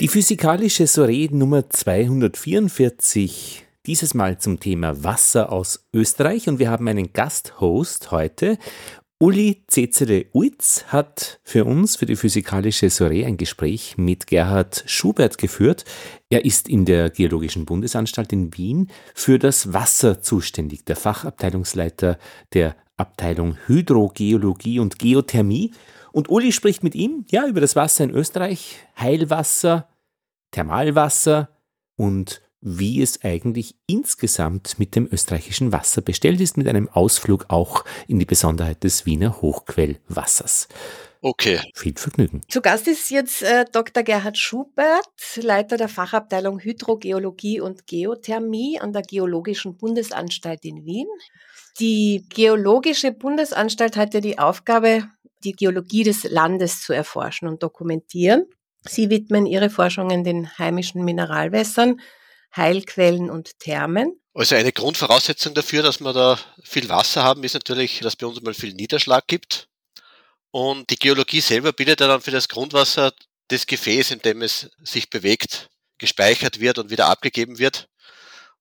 Die 0.00 0.08
physikalische 0.08 0.86
Soiree 0.86 1.28
Nummer 1.30 1.68
244, 1.68 3.66
dieses 3.84 4.14
Mal 4.14 4.38
zum 4.38 4.58
Thema 4.58 5.04
Wasser 5.04 5.52
aus 5.52 5.86
Österreich 5.92 6.48
und 6.48 6.58
wir 6.58 6.70
haben 6.70 6.88
einen 6.88 7.12
Gasthost 7.12 8.10
heute. 8.10 8.56
Uli 9.18 9.62
Cezere 9.70 10.24
Uitz 10.34 10.86
hat 10.86 11.38
für 11.44 11.66
uns, 11.66 11.96
für 11.96 12.06
die 12.06 12.16
physikalische 12.16 12.88
Soiree, 12.88 13.26
ein 13.26 13.36
Gespräch 13.36 13.98
mit 13.98 14.26
Gerhard 14.26 14.84
Schubert 14.86 15.36
geführt. 15.36 15.84
Er 16.30 16.46
ist 16.46 16.70
in 16.70 16.86
der 16.86 17.10
Geologischen 17.10 17.66
Bundesanstalt 17.66 18.32
in 18.32 18.56
Wien 18.56 18.90
für 19.14 19.38
das 19.38 19.74
Wasser 19.74 20.22
zuständig, 20.22 20.86
der 20.86 20.96
Fachabteilungsleiter 20.96 22.18
der 22.54 22.74
Abteilung 22.96 23.58
Hydrogeologie 23.66 24.78
und 24.78 24.98
Geothermie. 24.98 25.72
Und 26.12 26.28
Uli 26.28 26.52
spricht 26.52 26.82
mit 26.82 26.94
ihm 26.94 27.24
ja 27.30 27.46
über 27.46 27.60
das 27.60 27.76
Wasser 27.76 28.04
in 28.04 28.10
Österreich, 28.10 28.76
Heilwasser, 28.98 29.88
Thermalwasser 30.50 31.48
und 31.96 32.42
wie 32.60 33.00
es 33.00 33.24
eigentlich 33.24 33.74
insgesamt 33.86 34.78
mit 34.78 34.94
dem 34.94 35.08
österreichischen 35.10 35.72
Wasser 35.72 36.02
bestellt 36.02 36.40
ist, 36.40 36.56
mit 36.56 36.68
einem 36.68 36.88
Ausflug 36.88 37.46
auch 37.48 37.84
in 38.06 38.18
die 38.18 38.26
Besonderheit 38.26 38.84
des 38.84 39.06
Wiener 39.06 39.40
Hochquellwassers. 39.40 40.68
Okay. 41.22 41.60
Viel 41.74 41.94
Vergnügen. 41.96 42.40
Zu 42.48 42.62
Gast 42.62 42.88
ist 42.88 43.10
jetzt 43.10 43.42
äh, 43.42 43.66
Dr. 43.70 44.02
Gerhard 44.02 44.38
Schubert, 44.38 45.06
Leiter 45.36 45.76
der 45.76 45.88
Fachabteilung 45.88 46.60
Hydrogeologie 46.60 47.60
und 47.60 47.86
Geothermie 47.86 48.78
an 48.80 48.92
der 48.92 49.02
Geologischen 49.02 49.76
Bundesanstalt 49.76 50.64
in 50.64 50.84
Wien. 50.86 51.08
Die 51.78 52.24
Geologische 52.30 53.12
Bundesanstalt 53.12 53.96
hat 53.96 54.14
ja 54.14 54.20
die 54.20 54.38
Aufgabe, 54.38 55.04
die 55.44 55.52
Geologie 55.52 56.04
des 56.04 56.24
Landes 56.24 56.82
zu 56.82 56.92
erforschen 56.92 57.48
und 57.48 57.62
dokumentieren. 57.62 58.46
Sie 58.82 59.10
widmen 59.10 59.46
ihre 59.46 59.70
Forschungen 59.70 60.24
den 60.24 60.58
heimischen 60.58 61.04
Mineralwässern, 61.04 62.00
Heilquellen 62.56 63.30
und 63.30 63.58
Thermen. 63.58 64.20
Also 64.32 64.54
eine 64.54 64.72
Grundvoraussetzung 64.72 65.54
dafür, 65.54 65.82
dass 65.82 66.00
wir 66.00 66.12
da 66.12 66.38
viel 66.62 66.88
Wasser 66.88 67.22
haben, 67.22 67.44
ist 67.44 67.54
natürlich, 67.54 68.00
dass 68.00 68.16
bei 68.16 68.26
uns 68.26 68.40
mal 68.42 68.54
viel 68.54 68.74
Niederschlag 68.74 69.26
gibt. 69.26 69.68
Und 70.50 70.90
die 70.90 70.96
Geologie 70.96 71.40
selber 71.40 71.72
bildet 71.72 72.00
ja 72.00 72.08
dann 72.08 72.20
für 72.20 72.30
das 72.30 72.48
Grundwasser 72.48 73.12
das 73.48 73.66
Gefäß, 73.66 74.12
in 74.12 74.20
dem 74.20 74.42
es 74.42 74.70
sich 74.82 75.10
bewegt, 75.10 75.68
gespeichert 75.98 76.60
wird 76.60 76.78
und 76.78 76.90
wieder 76.90 77.06
abgegeben 77.06 77.58
wird. 77.58 77.88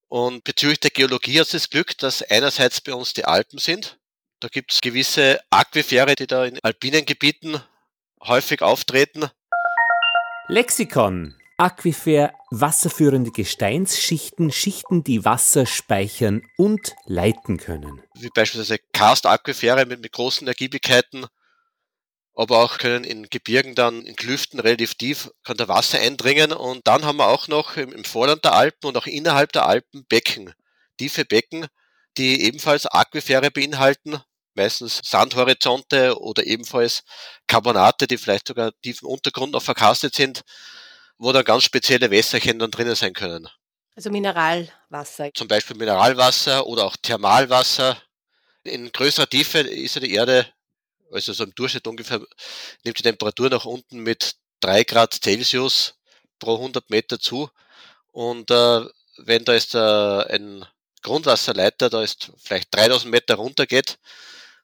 Und 0.08 0.43
bezüglich 0.43 0.80
der 0.80 0.89
Geologie 0.89 1.39
hat 1.39 1.47
es 1.47 1.52
das 1.52 1.69
Glück, 1.69 1.97
dass 1.99 2.23
einerseits 2.23 2.81
bei 2.81 2.93
uns 2.93 3.14
die 3.14 3.25
Alpen 3.25 3.59
sind. 3.59 3.98
Da 4.42 4.48
gibt 4.48 4.72
es 4.72 4.80
gewisse 4.80 5.42
Aquifere, 5.50 6.16
die 6.16 6.26
da 6.26 6.45
in 6.45 6.59
alpinen 6.64 7.06
Gebieten 7.06 7.62
häufig 8.22 8.62
auftreten. 8.62 9.30
Lexikon. 10.48 11.36
Aquifer, 11.58 12.32
wasserführende 12.50 13.32
Gesteinsschichten, 13.32 14.50
Schichten, 14.54 15.04
die 15.04 15.26
Wasser 15.26 15.66
speichern 15.66 16.42
und 16.56 16.95
leiten 17.06 17.58
können. 17.58 18.02
Wie 18.14 18.30
beispielsweise 18.30 18.80
Karstaquifere 18.94 19.86
mit, 19.86 20.00
mit 20.02 20.14
großen 20.14 20.48
Ergiebigkeiten, 20.48 21.26
aber 22.34 22.60
auch 22.60 22.78
können 22.78 23.04
in 23.04 23.30
Gebirgen 23.30 23.76
dann 23.76 24.06
in 24.06 24.16
Klüften 24.16 24.62
relativ 24.62 24.95
tief 24.95 25.30
kann 25.44 25.58
da 25.58 25.67
Wasser 25.67 26.00
eindringen 26.00 26.54
und 26.54 26.88
dann 26.88 27.04
haben 27.04 27.17
wir 27.17 27.28
auch 27.28 27.50
noch 27.50 27.76
im, 27.76 27.92
im 27.92 28.06
Vorland 28.06 28.45
der 28.45 28.54
Alpen 28.54 28.88
und 28.88 28.95
auch 28.95 29.06
innerhalb 29.06 29.52
der 29.52 29.66
Alpen 29.66 30.06
Becken, 30.08 30.54
tiefe 30.98 31.26
Becken, 31.26 31.67
die 32.17 32.42
ebenfalls 32.44 32.86
Aquifere 32.86 33.52
beinhalten, 33.52 34.22
meistens 34.59 35.02
Sandhorizonte 35.03 36.19
oder 36.19 36.45
ebenfalls 36.45 37.03
Carbonate, 37.47 38.07
die 38.07 38.17
vielleicht 38.17 38.47
sogar 38.47 38.71
tief 38.81 39.02
im 39.02 39.07
Untergrund 39.07 39.53
noch 39.53 39.63
verkastet 39.63 40.15
sind, 40.15 40.41
wo 41.17 41.31
da 41.31 41.41
ganz 41.41 41.63
spezielle 41.63 42.11
Wässerchen 42.11 42.59
dann 42.59 42.71
drinnen 42.71 42.95
sein 42.95 43.13
können. 43.13 43.47
Also 43.95 44.09
Mineralwasser. 44.11 45.33
Zum 45.33 45.47
Beispiel 45.47 45.77
Mineralwasser 45.77 46.65
oder 46.67 46.86
auch 46.86 46.95
Thermalwasser. 46.98 47.98
In 48.64 48.92
größerer 48.92 49.30
Tiefe 49.30 49.59
ist 49.59 49.95
ja 49.95 50.02
die 50.02 50.14
Erde, 50.14 50.45
also 51.11 51.33
so 51.33 51.43
im 51.43 51.55
Durchschnitt 51.55 51.87
ungefähr, 51.87 52.19
nimmt 52.83 52.99
die 52.99 53.03
Temperatur 53.03 53.49
nach 53.49 53.65
unten 53.65 53.99
mit 53.99 54.36
drei 54.59 54.83
Grad 54.83 55.14
Celsius 55.14 55.95
pro 56.37 56.55
100 56.55 56.89
Meter 56.89 57.19
zu. 57.19 57.49
Und 58.11 58.52
äh, 58.52 58.86
wenn 59.17 59.45
da 59.45 59.53
ist 59.53 59.75
äh, 59.75 59.80
ein 59.80 60.65
Grundwasserleiter, 61.02 61.89
da 61.89 62.03
ist 62.03 62.31
vielleicht 62.37 62.75
3000 62.75 63.11
Meter 63.11 63.36
runter 63.36 63.65
geht, 63.65 63.98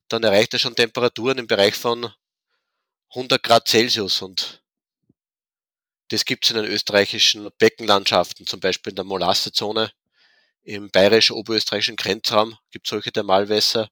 dann 0.09 0.23
erreicht 0.23 0.53
er 0.53 0.59
schon 0.59 0.75
Temperaturen 0.75 1.37
im 1.37 1.47
Bereich 1.47 1.75
von 1.75 2.11
100 3.09 3.41
Grad 3.41 3.67
Celsius 3.67 4.21
und 4.21 4.63
das 6.09 6.25
gibt 6.25 6.45
es 6.45 6.51
in 6.51 6.57
den 6.57 6.65
österreichischen 6.65 7.49
Beckenlandschaften, 7.57 8.45
zum 8.45 8.59
Beispiel 8.59 8.91
in 8.91 8.97
der 8.97 9.05
Molassezone, 9.05 9.91
im 10.63 10.89
bayerisch-oberösterreichischen 10.89 11.95
Grenzraum 11.95 12.57
gibt 12.71 12.87
es 12.87 12.89
solche 12.89 13.11
Thermalwässer, 13.11 13.89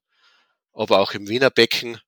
aber 0.74 1.00
auch 1.00 1.12
im 1.14 1.28
Wiener 1.28 1.52
Becken 1.52 2.00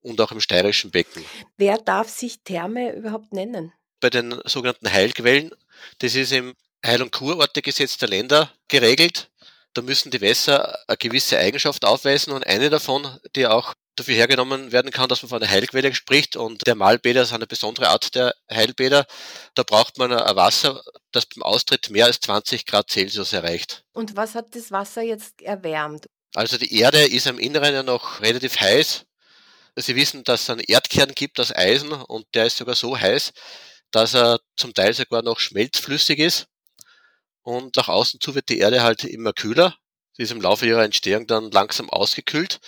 und 0.00 0.20
auch 0.20 0.30
im 0.30 0.40
steirischen 0.40 0.92
Becken. 0.92 1.24
Wer 1.56 1.78
darf 1.78 2.08
sich 2.08 2.42
Therme 2.44 2.94
überhaupt 2.94 3.32
nennen? 3.32 3.72
Bei 4.00 4.10
den 4.10 4.40
sogenannten 4.44 4.90
Heilquellen, 4.92 5.50
das 5.98 6.14
ist 6.14 6.32
im 6.32 6.54
Heil- 6.86 7.02
und 7.02 7.10
Kurortegesetz 7.10 7.98
der 7.98 8.08
Länder 8.08 8.52
geregelt 8.68 9.28
da 9.78 9.82
müssen 9.82 10.10
die 10.10 10.20
Wässer 10.20 10.76
eine 10.88 10.96
gewisse 10.96 11.38
Eigenschaft 11.38 11.84
aufweisen 11.84 12.32
und 12.32 12.44
eine 12.44 12.68
davon, 12.68 13.20
die 13.36 13.46
auch 13.46 13.74
dafür 13.94 14.16
hergenommen 14.16 14.72
werden 14.72 14.90
kann, 14.90 15.08
dass 15.08 15.22
man 15.22 15.28
von 15.28 15.40
einer 15.40 15.50
Heilquelle 15.50 15.94
spricht 15.94 16.34
und 16.34 16.66
der 16.66 16.74
Malbäder 16.74 17.24
sind 17.24 17.36
eine 17.36 17.46
besondere 17.46 17.88
Art 17.88 18.16
der 18.16 18.34
Heilbäder. 18.50 19.06
Da 19.54 19.62
braucht 19.62 19.96
man 19.96 20.12
ein 20.12 20.36
Wasser, 20.36 20.82
das 21.12 21.26
beim 21.26 21.44
Austritt 21.44 21.90
mehr 21.90 22.06
als 22.06 22.18
20 22.18 22.66
Grad 22.66 22.90
Celsius 22.90 23.32
erreicht. 23.32 23.84
Und 23.92 24.16
was 24.16 24.34
hat 24.34 24.52
das 24.56 24.72
Wasser 24.72 25.02
jetzt 25.02 25.40
erwärmt? 25.42 26.06
Also 26.34 26.58
die 26.58 26.80
Erde 26.80 27.06
ist 27.06 27.28
am 27.28 27.38
Inneren 27.38 27.72
ja 27.72 27.84
noch 27.84 28.20
relativ 28.20 28.58
heiß. 28.58 29.04
Sie 29.76 29.94
wissen, 29.94 30.24
dass 30.24 30.42
es 30.42 30.50
einen 30.50 30.64
Erdkern 30.66 31.12
gibt 31.14 31.38
aus 31.38 31.54
Eisen 31.54 31.92
und 31.92 32.26
der 32.34 32.46
ist 32.46 32.56
sogar 32.56 32.74
so 32.74 32.98
heiß, 32.98 33.32
dass 33.92 34.14
er 34.14 34.40
zum 34.56 34.74
Teil 34.74 34.92
sogar 34.92 35.22
noch 35.22 35.38
schmelzflüssig 35.38 36.18
ist 36.18 36.48
und 37.48 37.76
nach 37.76 37.88
außen 37.88 38.20
zu 38.20 38.34
wird 38.34 38.50
die 38.50 38.58
Erde 38.58 38.82
halt 38.82 39.04
immer 39.04 39.32
kühler. 39.32 39.74
Sie 40.12 40.22
ist 40.22 40.32
im 40.32 40.42
Laufe 40.42 40.66
ihrer 40.66 40.84
Entstehung 40.84 41.26
dann 41.26 41.50
langsam 41.50 41.88
ausgekühlt. 41.88 42.60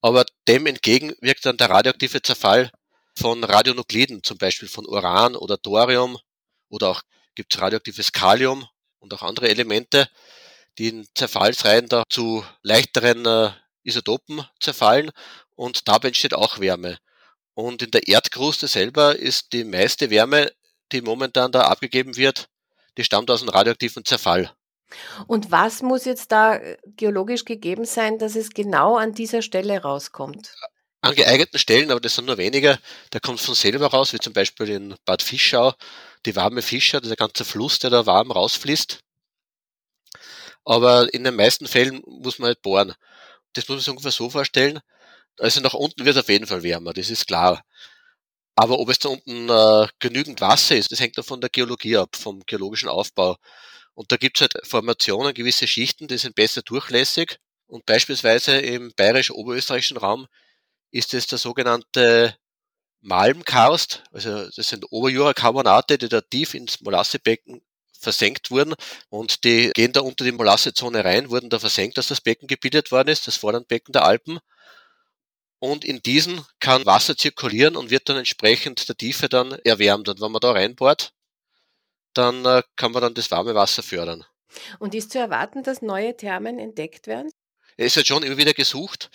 Aber 0.00 0.24
dem 0.46 0.66
entgegen 0.66 1.12
wirkt 1.20 1.44
dann 1.44 1.56
der 1.56 1.70
radioaktive 1.70 2.22
Zerfall 2.22 2.70
von 3.16 3.42
Radionukliden, 3.42 4.22
zum 4.22 4.38
Beispiel 4.38 4.68
von 4.68 4.86
Uran 4.86 5.34
oder 5.34 5.60
Thorium 5.60 6.18
oder 6.68 6.90
auch 6.90 7.02
gibt 7.34 7.52
es 7.52 7.60
radioaktives 7.60 8.12
Kalium 8.12 8.68
und 9.00 9.12
auch 9.12 9.22
andere 9.22 9.48
Elemente, 9.48 10.08
die 10.78 10.90
in 10.90 11.08
Zerfallsreihen 11.16 11.88
da 11.88 12.04
zu 12.08 12.44
leichteren 12.62 13.26
äh, 13.26 13.50
Isotopen 13.82 14.46
zerfallen 14.60 15.10
und 15.56 15.88
dabei 15.88 16.08
entsteht 16.08 16.34
auch 16.34 16.60
Wärme. 16.60 16.98
Und 17.54 17.82
in 17.82 17.90
der 17.90 18.06
Erdkruste 18.06 18.68
selber 18.68 19.16
ist 19.16 19.52
die 19.52 19.64
meiste 19.64 20.10
Wärme, 20.10 20.52
die 20.92 21.02
momentan 21.02 21.50
da 21.50 21.62
abgegeben 21.62 22.16
wird, 22.16 22.48
die 22.96 23.04
stammt 23.04 23.30
aus 23.30 23.42
einem 23.42 23.50
radioaktiven 23.50 24.04
Zerfall. 24.04 24.54
Und 25.26 25.50
was 25.50 25.82
muss 25.82 26.04
jetzt 26.04 26.32
da 26.32 26.56
äh, 26.56 26.76
geologisch 26.96 27.44
gegeben 27.44 27.84
sein, 27.84 28.18
dass 28.18 28.36
es 28.36 28.50
genau 28.50 28.96
an 28.96 29.14
dieser 29.14 29.42
Stelle 29.42 29.82
rauskommt? 29.82 30.54
An 31.00 31.14
geeigneten 31.14 31.58
Stellen, 31.58 31.90
aber 31.90 32.00
das 32.00 32.14
sind 32.14 32.26
nur 32.26 32.38
weniger, 32.38 32.78
da 33.10 33.18
kommt 33.18 33.40
es 33.40 33.46
von 33.46 33.54
selber 33.54 33.88
raus, 33.88 34.12
wie 34.12 34.18
zum 34.18 34.32
Beispiel 34.32 34.68
in 34.68 34.94
Bad 35.04 35.22
Fischau, 35.22 35.74
die 36.26 36.36
warme 36.36 36.62
Fischer, 36.62 37.00
dieser 37.00 37.16
ganze 37.16 37.44
Fluss, 37.44 37.80
der 37.80 37.90
da 37.90 38.06
warm 38.06 38.30
rausfließt. 38.30 39.00
Aber 40.64 41.12
in 41.12 41.24
den 41.24 41.34
meisten 41.34 41.66
Fällen 41.66 42.02
muss 42.06 42.38
man 42.38 42.48
halt 42.48 42.62
bohren. 42.62 42.94
Das 43.54 43.66
muss 43.66 43.76
man 43.76 43.80
sich 43.80 43.90
ungefähr 43.90 44.12
so 44.12 44.30
vorstellen. 44.30 44.80
Also 45.40 45.60
nach 45.60 45.74
unten 45.74 46.04
wird 46.04 46.16
es 46.16 46.22
auf 46.22 46.28
jeden 46.28 46.46
Fall 46.46 46.62
wärmer, 46.62 46.92
das 46.92 47.10
ist 47.10 47.26
klar. 47.26 47.64
Aber 48.54 48.78
ob 48.78 48.88
es 48.90 48.98
da 48.98 49.08
unten 49.08 49.48
äh, 49.48 49.88
genügend 49.98 50.40
Wasser 50.40 50.76
ist, 50.76 50.92
das 50.92 51.00
hängt 51.00 51.18
auch 51.18 51.24
von 51.24 51.40
der 51.40 51.50
Geologie 51.50 51.96
ab, 51.96 52.16
vom 52.16 52.42
geologischen 52.46 52.88
Aufbau. 52.88 53.36
Und 53.94 54.12
da 54.12 54.16
gibt 54.16 54.36
es 54.38 54.42
halt 54.42 54.66
Formationen, 54.66 55.34
gewisse 55.34 55.66
Schichten, 55.66 56.08
die 56.08 56.18
sind 56.18 56.34
besser 56.34 56.62
durchlässig. 56.62 57.38
Und 57.66 57.86
beispielsweise 57.86 58.58
im 58.58 58.92
bayerisch-oberösterreichischen 58.96 59.96
Raum 59.96 60.26
ist 60.90 61.14
es 61.14 61.26
der 61.26 61.38
sogenannte 61.38 62.36
Malmkarst, 63.02 64.04
also 64.12 64.48
das 64.50 64.68
sind 64.68 64.86
Oberjura-Carbonate, 64.90 65.98
die 65.98 66.08
da 66.08 66.20
tief 66.20 66.54
ins 66.54 66.80
Molassebecken 66.82 67.60
versenkt 67.98 68.50
wurden 68.50 68.74
und 69.08 69.44
die 69.44 69.70
gehen 69.74 69.92
da 69.92 70.00
unter 70.00 70.24
die 70.24 70.32
Molassezone 70.32 71.04
rein, 71.04 71.30
wurden 71.30 71.50
da 71.50 71.58
versenkt, 71.58 71.98
dass 71.98 72.08
das 72.08 72.20
Becken 72.20 72.46
gebildet 72.48 72.92
worden 72.92 73.08
ist, 73.08 73.26
das 73.26 73.36
Vorlandbecken 73.36 73.92
der 73.92 74.04
Alpen 74.04 74.38
und 75.62 75.84
in 75.84 76.02
diesen 76.02 76.44
kann 76.58 76.84
Wasser 76.86 77.16
zirkulieren 77.16 77.76
und 77.76 77.90
wird 77.90 78.08
dann 78.08 78.16
entsprechend 78.16 78.88
der 78.88 78.96
Tiefe 78.96 79.28
dann 79.28 79.52
erwärmt. 79.64 80.08
Und 80.08 80.20
wenn 80.20 80.32
man 80.32 80.40
da 80.40 80.50
reinbohrt, 80.50 81.12
dann 82.14 82.44
äh, 82.44 82.64
kann 82.74 82.90
man 82.90 83.00
dann 83.00 83.14
das 83.14 83.30
warme 83.30 83.54
Wasser 83.54 83.84
fördern. 83.84 84.24
Und 84.80 84.92
ist 84.92 85.12
zu 85.12 85.20
erwarten, 85.20 85.62
dass 85.62 85.80
neue 85.80 86.16
Thermen 86.16 86.58
entdeckt 86.58 87.06
werden? 87.06 87.30
Es 87.76 87.94
wird 87.94 88.08
schon 88.08 88.24
immer 88.24 88.36
wieder 88.36 88.54
gesucht, 88.54 89.08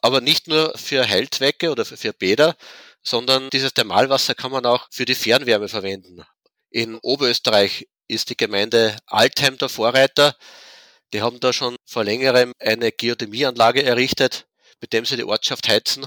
aber 0.00 0.22
nicht 0.22 0.48
nur 0.48 0.72
für 0.74 1.06
Heilzwecke 1.06 1.70
oder 1.70 1.84
für, 1.84 1.98
für 1.98 2.14
Bäder, 2.14 2.56
sondern 3.02 3.50
dieses 3.50 3.74
Thermalwasser 3.74 4.34
kann 4.34 4.52
man 4.52 4.64
auch 4.64 4.88
für 4.90 5.04
die 5.04 5.14
Fernwärme 5.14 5.68
verwenden. 5.68 6.24
In 6.70 6.96
Oberösterreich 6.96 7.88
ist 8.08 8.30
die 8.30 8.38
Gemeinde 8.38 8.96
Altheim 9.04 9.58
der 9.58 9.68
Vorreiter. 9.68 10.34
Die 11.12 11.20
haben 11.20 11.40
da 11.40 11.52
schon 11.52 11.76
vor 11.84 12.04
längerem 12.04 12.54
eine 12.58 12.90
Geothermieanlage 12.90 13.82
errichtet, 13.82 14.46
mit 14.80 14.92
dem 14.92 15.04
sie 15.04 15.16
die 15.16 15.24
Ortschaft 15.24 15.68
heizen. 15.68 16.06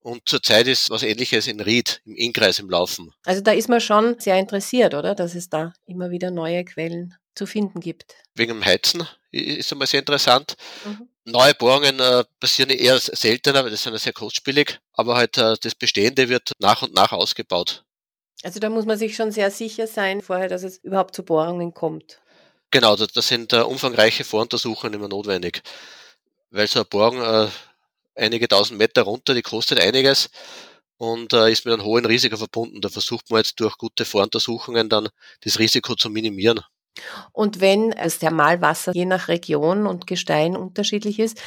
Und 0.00 0.22
zurzeit 0.28 0.68
ist 0.68 0.90
was 0.90 1.02
ähnliches 1.02 1.48
in 1.48 1.60
Ried 1.60 2.00
im 2.04 2.14
Innkreis 2.14 2.60
im 2.60 2.70
Laufen. 2.70 3.12
Also 3.24 3.40
da 3.40 3.52
ist 3.52 3.68
man 3.68 3.80
schon 3.80 4.18
sehr 4.20 4.38
interessiert, 4.38 4.94
oder? 4.94 5.16
Dass 5.16 5.34
es 5.34 5.48
da 5.48 5.72
immer 5.84 6.10
wieder 6.10 6.30
neue 6.30 6.64
Quellen 6.64 7.14
zu 7.34 7.46
finden 7.46 7.80
gibt. 7.80 8.14
Wegen 8.34 8.54
dem 8.54 8.64
Heizen 8.64 9.06
ist 9.32 9.72
einmal 9.72 9.88
sehr 9.88 10.00
interessant. 10.00 10.56
Mhm. 10.84 11.08
Neue 11.24 11.54
Bohrungen 11.54 11.98
äh, 11.98 12.24
passieren 12.38 12.70
eher 12.70 12.98
seltener, 13.00 13.64
weil 13.64 13.70
das 13.70 13.82
sind 13.82 13.92
ja 13.92 13.98
sehr 13.98 14.12
kostspielig, 14.12 14.78
aber 14.92 15.16
halt 15.16 15.38
äh, 15.38 15.56
das 15.60 15.74
Bestehende 15.74 16.28
wird 16.28 16.52
nach 16.60 16.82
und 16.82 16.94
nach 16.94 17.10
ausgebaut. 17.10 17.84
Also 18.44 18.60
da 18.60 18.70
muss 18.70 18.86
man 18.86 18.98
sich 18.98 19.16
schon 19.16 19.32
sehr 19.32 19.50
sicher 19.50 19.86
sein 19.86 20.20
vorher, 20.20 20.48
dass 20.48 20.62
es 20.62 20.78
überhaupt 20.78 21.16
zu 21.16 21.24
Bohrungen 21.24 21.74
kommt. 21.74 22.20
Genau, 22.70 22.94
da, 22.94 23.06
da 23.12 23.22
sind 23.22 23.52
äh, 23.52 23.60
umfangreiche 23.60 24.24
Voruntersuchungen 24.24 24.94
immer 24.94 25.08
notwendig, 25.08 25.62
weil 26.56 26.66
so 26.66 26.80
eine 26.80 26.86
Bohrung 26.86 27.20
äh, 27.22 27.48
einige 28.14 28.48
tausend 28.48 28.78
Meter 28.78 29.02
runter, 29.02 29.34
die 29.34 29.42
kostet 29.42 29.80
einiges 29.80 30.30
und 30.96 31.32
äh, 31.32 31.52
ist 31.52 31.64
mit 31.64 31.74
einem 31.74 31.84
hohen 31.84 32.06
Risiko 32.06 32.36
verbunden. 32.36 32.80
Da 32.80 32.88
versucht 32.88 33.30
man 33.30 33.38
jetzt 33.38 33.60
durch 33.60 33.76
gute 33.78 34.04
Voruntersuchungen 34.04 34.88
dann 34.88 35.08
das 35.42 35.58
Risiko 35.58 35.94
zu 35.94 36.10
minimieren. 36.10 36.60
Und 37.32 37.60
wenn 37.60 37.90
das 37.90 38.18
Thermalwasser 38.18 38.92
je 38.94 39.04
nach 39.04 39.28
Region 39.28 39.86
und 39.86 40.06
Gestein 40.06 40.56
unterschiedlich 40.56 41.18
ist, 41.18 41.38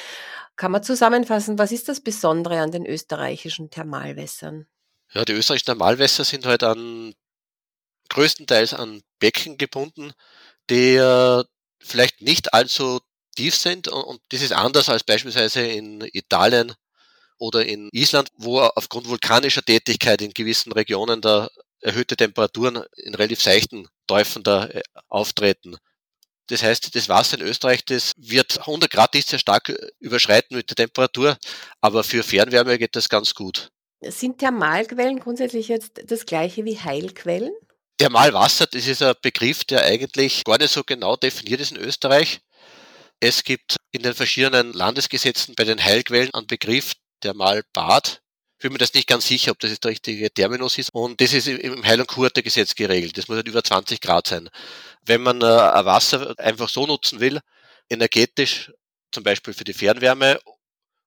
kann 0.56 0.72
man 0.72 0.84
zusammenfassen, 0.84 1.58
was 1.58 1.72
ist 1.72 1.90
das 1.90 2.02
Besondere 2.02 2.60
an 2.60 2.72
den 2.72 2.86
österreichischen 2.86 3.72
Thermalwässern? 3.72 4.68
Ja, 5.14 5.26
die 5.26 5.32
österreichischen 5.34 5.68
Thermalwässer 5.68 6.24
sind 6.24 6.46
halt 6.46 6.64
an 6.64 7.16
größtenteils 8.10 8.74
an 8.74 9.02
Becken 9.20 9.58
gebunden, 9.58 10.12
die 10.70 10.96
äh, 10.96 11.44
vielleicht 11.80 12.22
nicht 12.22 12.54
allzu 12.54 13.00
tief 13.40 13.56
sind 13.56 13.88
und 13.88 14.20
das 14.30 14.42
ist 14.42 14.52
anders 14.52 14.90
als 14.90 15.06
beispielsweise 15.06 15.62
in 15.62 16.02
Italien 16.12 16.74
oder 17.38 17.66
in 17.66 17.88
Island, 17.94 18.28
wo 18.36 18.60
aufgrund 18.60 19.08
vulkanischer 19.08 19.62
Tätigkeit 19.62 20.22
in 20.22 20.34
gewissen 20.34 20.74
Regionen 20.74 21.22
da 21.22 21.48
erhöhte 21.80 22.18
Temperaturen 22.18 22.84
in 22.98 23.16
relativ 23.16 23.42
seichten 23.42 23.88
Täufen 24.08 24.44
da 24.44 24.66
äh, 24.66 24.82
auftreten. 25.08 25.78
Das 26.48 26.64
heißt, 26.64 26.94
das 26.94 27.08
Wasser 27.08 27.40
in 27.40 27.48
Österreich, 27.48 27.86
das 27.86 28.12
wird 28.18 28.60
100 28.60 28.92
Grad 28.92 29.14
nicht 29.14 29.30
sehr 29.30 29.40
stark 29.40 29.70
überschreiten 30.00 30.58
mit 30.58 30.70
der 30.70 30.76
Temperatur, 30.76 31.38
aber 31.80 32.04
für 32.04 32.24
Fernwärme 32.24 32.78
geht 32.78 32.98
das 32.98 33.08
ganz 33.08 33.34
gut. 33.34 33.70
Sind 34.02 34.40
Thermalquellen 34.40 35.20
grundsätzlich 35.20 35.70
jetzt 35.70 36.02
das 36.06 36.26
gleiche 36.26 36.66
wie 36.66 36.78
Heilquellen? 36.78 37.54
Thermalwasser, 38.00 38.66
das 38.66 38.86
ist 38.86 39.02
ein 39.02 39.14
Begriff, 39.22 39.64
der 39.64 39.84
eigentlich 39.84 40.44
gar 40.44 40.58
nicht 40.58 40.74
so 40.74 40.84
genau 40.84 41.16
definiert 41.16 41.62
ist 41.62 41.72
in 41.72 41.78
Österreich. 41.78 42.42
Es 43.20 43.44
gibt 43.44 43.76
in 43.92 44.04
den 44.04 44.14
verschiedenen 44.14 44.74
Landesgesetzen 44.74 45.56
bei 45.56 45.66
den 45.66 45.84
Heilquellen 45.84 46.34
einen 46.34 46.48
Begriff 46.48 46.94
Thermalbad, 47.22 48.22
bin 48.60 48.74
mir 48.74 48.78
das 48.78 48.94
nicht 48.94 49.08
ganz 49.08 49.28
sicher, 49.28 49.52
ob 49.52 49.60
das 49.60 49.72
jetzt 49.72 49.84
der 49.84 49.92
richtige 49.92 50.32
Terminus 50.34 50.78
ist. 50.78 50.94
Und 50.94 51.22
das 51.22 51.34
ist 51.34 51.48
im 51.48 51.86
Heil- 51.86 52.02
und 52.02 52.08
Kurortegesetz 52.08 52.76
geregelt. 52.76 53.18
Das 53.18 53.28
muss 53.28 53.38
halt 53.38 53.48
über 53.48 53.64
20 53.64 54.02
Grad 54.02 54.28
sein. 54.28 54.50
Wenn 55.06 55.22
man 55.22 55.42
äh, 55.42 55.46
Wasser 55.46 56.36
einfach 56.38 56.70
so 56.70 56.86
nutzen 56.86 57.20
will, 57.20 57.40
energetisch, 57.90 58.72
zum 59.12 59.24
Beispiel 59.24 59.54
für 59.54 59.64
die 59.64 59.74
Fernwärme 59.74 60.40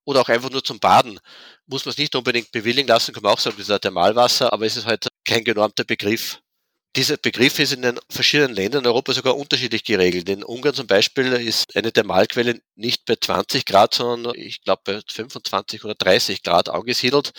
oder 0.04 0.22
auch 0.22 0.28
einfach 0.28 0.50
nur 0.50 0.64
zum 0.64 0.80
Baden, 0.80 1.20
muss 1.66 1.84
man 1.84 1.90
es 1.92 1.98
nicht 1.98 2.14
unbedingt 2.16 2.50
bewilligen 2.52 2.88
lassen, 2.88 3.12
kann 3.12 3.22
man 3.22 3.32
auch 3.32 3.38
sagen, 3.38 3.56
das 3.56 3.68
ist 3.68 3.72
ein 3.72 3.80
Thermalwasser, 3.80 4.52
aber 4.52 4.66
es 4.66 4.76
ist 4.76 4.86
halt 4.86 5.06
kein 5.24 5.44
genormter 5.44 5.84
Begriff. 5.84 6.41
Dieser 6.94 7.16
Begriff 7.16 7.58
ist 7.58 7.72
in 7.72 7.80
den 7.80 7.98
verschiedenen 8.10 8.54
Ländern 8.54 8.84
in 8.84 8.86
Europa 8.86 9.14
sogar 9.14 9.36
unterschiedlich 9.36 9.82
geregelt. 9.82 10.28
In 10.28 10.44
Ungarn 10.44 10.74
zum 10.74 10.86
Beispiel 10.86 11.32
ist 11.32 11.74
eine 11.74 11.90
Thermalquelle 11.90 12.60
nicht 12.74 13.06
bei 13.06 13.14
20 13.16 13.64
Grad, 13.64 13.94
sondern 13.94 14.34
ich 14.36 14.62
glaube 14.62 14.82
bei 14.84 15.00
25 15.06 15.84
oder 15.84 15.94
30 15.94 16.42
Grad 16.42 16.68
angesiedelt. 16.68 17.32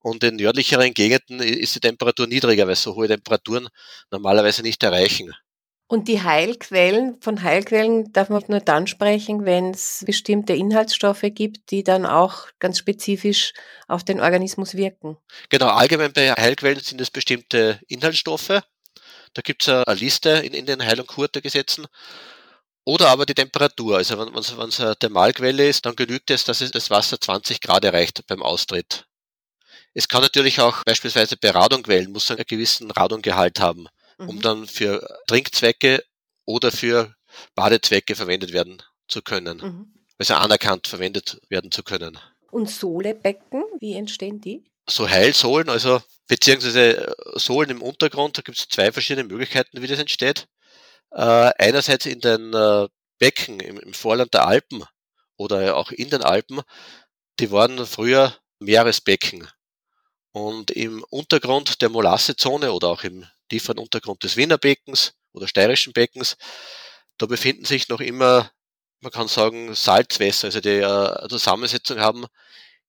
Und 0.00 0.22
in 0.24 0.36
nördlicheren 0.36 0.92
Gegenden 0.92 1.40
ist 1.40 1.74
die 1.74 1.80
Temperatur 1.80 2.26
niedriger, 2.26 2.68
weil 2.68 2.76
so 2.76 2.94
hohe 2.96 3.08
Temperaturen 3.08 3.68
normalerweise 4.10 4.62
nicht 4.62 4.82
erreichen. 4.82 5.34
Und 5.90 6.06
die 6.06 6.22
Heilquellen, 6.22 7.16
von 7.22 7.42
Heilquellen 7.42 8.12
darf 8.12 8.28
man 8.28 8.44
nur 8.48 8.60
dann 8.60 8.86
sprechen, 8.86 9.46
wenn 9.46 9.70
es 9.70 10.04
bestimmte 10.06 10.52
Inhaltsstoffe 10.52 11.24
gibt, 11.32 11.70
die 11.70 11.82
dann 11.82 12.04
auch 12.04 12.48
ganz 12.58 12.76
spezifisch 12.76 13.54
auf 13.86 14.04
den 14.04 14.20
Organismus 14.20 14.74
wirken. 14.74 15.16
Genau, 15.48 15.68
allgemein 15.68 16.12
bei 16.12 16.30
Heilquellen 16.32 16.80
sind 16.80 17.00
es 17.00 17.10
bestimmte 17.10 17.80
Inhaltsstoffe, 17.88 18.60
da 19.34 19.42
gibt 19.42 19.62
es 19.62 19.68
eine 19.68 19.84
Liste 19.94 20.30
in, 20.30 20.54
in 20.54 20.66
den 20.66 20.84
Heil- 20.84 21.00
und 21.00 21.06
Kurtegesetzen. 21.06 21.86
Oder 22.84 23.08
aber 23.08 23.26
die 23.26 23.34
Temperatur. 23.34 23.98
Also 23.98 24.18
wenn 24.18 24.34
es 24.34 24.80
eine 24.80 24.96
Thermalquelle 24.96 25.68
ist, 25.68 25.84
dann 25.84 25.94
genügt 25.94 26.30
es, 26.30 26.44
dass 26.44 26.62
es 26.62 26.70
das 26.70 26.90
Wasser 26.90 27.20
20 27.20 27.60
Grad 27.60 27.84
erreicht 27.84 28.26
beim 28.26 28.42
Austritt. 28.42 29.04
Es 29.94 30.08
kann 30.08 30.22
natürlich 30.22 30.60
auch 30.60 30.84
beispielsweise 30.84 31.36
bei 31.36 31.50
Radonquellen, 31.50 32.12
muss 32.12 32.30
einen 32.30 32.44
gewissen 32.46 32.90
Radongehalt 32.90 33.60
haben, 33.60 33.88
mhm. 34.18 34.28
um 34.28 34.40
dann 34.40 34.66
für 34.66 35.06
Trinkzwecke 35.26 36.02
oder 36.44 36.72
für 36.72 37.14
Badezwecke 37.54 38.14
verwendet 38.14 38.52
werden 38.52 38.82
zu 39.06 39.22
können. 39.22 39.58
Mhm. 39.58 39.94
Also 40.18 40.34
anerkannt 40.34 40.88
verwendet 40.88 41.40
werden 41.48 41.70
zu 41.70 41.82
können. 41.82 42.18
Und 42.50 42.70
Sohlebecken, 42.70 43.64
wie 43.80 43.94
entstehen 43.94 44.40
die? 44.40 44.64
So 44.88 45.08
Heilsohlen, 45.08 45.68
also 45.68 46.02
beziehungsweise 46.26 47.08
äh, 47.08 47.38
Sohlen 47.38 47.70
im 47.70 47.82
Untergrund, 47.82 48.38
da 48.38 48.42
gibt 48.42 48.58
es 48.58 48.68
zwei 48.68 48.92
verschiedene 48.92 49.28
Möglichkeiten, 49.28 49.82
wie 49.82 49.86
das 49.86 49.98
entsteht. 49.98 50.46
Äh, 51.10 51.50
einerseits 51.58 52.06
in 52.06 52.20
den 52.20 52.52
äh, 52.54 52.88
Becken 53.18 53.60
im, 53.60 53.78
im 53.78 53.94
Vorland 53.94 54.34
der 54.34 54.46
Alpen 54.46 54.84
oder 55.36 55.76
auch 55.76 55.90
in 55.90 56.10
den 56.10 56.22
Alpen, 56.22 56.60
die 57.40 57.50
waren 57.50 57.86
früher 57.86 58.36
Meeresbecken. 58.58 59.48
Und 60.32 60.70
im 60.70 61.04
Untergrund 61.10 61.80
der 61.80 61.88
Molassezone 61.88 62.72
oder 62.72 62.88
auch 62.88 63.02
im 63.02 63.26
tieferen 63.48 63.78
Untergrund 63.78 64.22
des 64.22 64.36
Wiener 64.36 64.58
Beckens 64.58 65.14
oder 65.32 65.48
steirischen 65.48 65.92
Beckens, 65.92 66.36
da 67.16 67.26
befinden 67.26 67.64
sich 67.64 67.88
noch 67.88 68.00
immer, 68.00 68.50
man 69.00 69.10
kann 69.10 69.28
sagen, 69.28 69.74
Salzwässer, 69.74 70.48
also 70.48 70.60
die 70.60 70.78
äh, 70.78 71.28
Zusammensetzung 71.28 71.98
haben 72.00 72.26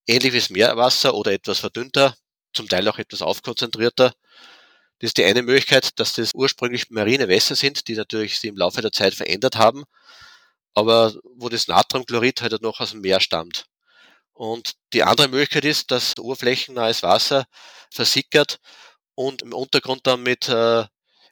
ähnlich 0.09 0.33
wie 0.33 0.39
das 0.39 0.49
Meerwasser 0.49 1.13
oder 1.13 1.31
etwas 1.31 1.59
verdünnter, 1.59 2.15
zum 2.53 2.67
Teil 2.67 2.87
auch 2.87 2.97
etwas 2.97 3.21
aufkonzentrierter. 3.21 4.13
Das 4.99 5.09
ist 5.09 5.17
die 5.17 5.23
eine 5.23 5.43
Möglichkeit, 5.43 5.99
dass 5.99 6.13
das 6.13 6.33
ursprünglich 6.33 6.89
marine 6.89 7.27
Wässer 7.27 7.55
sind, 7.55 7.87
die 7.87 7.95
natürlich 7.95 8.39
sich 8.39 8.49
im 8.49 8.57
Laufe 8.57 8.81
der 8.81 8.91
Zeit 8.91 9.13
verändert 9.13 9.55
haben, 9.55 9.85
aber 10.73 11.13
wo 11.35 11.47
das 11.47 11.67
Natriumchlorid 11.67 12.41
halt 12.41 12.61
noch 12.61 12.79
aus 12.79 12.91
dem 12.91 13.01
Meer 13.01 13.21
stammt. 13.21 13.65
Und 14.33 14.73
die 14.93 15.03
andere 15.03 15.27
Möglichkeit 15.27 15.65
ist, 15.65 15.91
dass 15.91 16.17
oberflächennahes 16.17 17.03
Wasser 17.03 17.45
versickert 17.91 18.59
und 19.15 19.41
im 19.41 19.53
Untergrund 19.53 20.07
dann 20.07 20.23
mit 20.23 20.49
äh, 20.49 20.85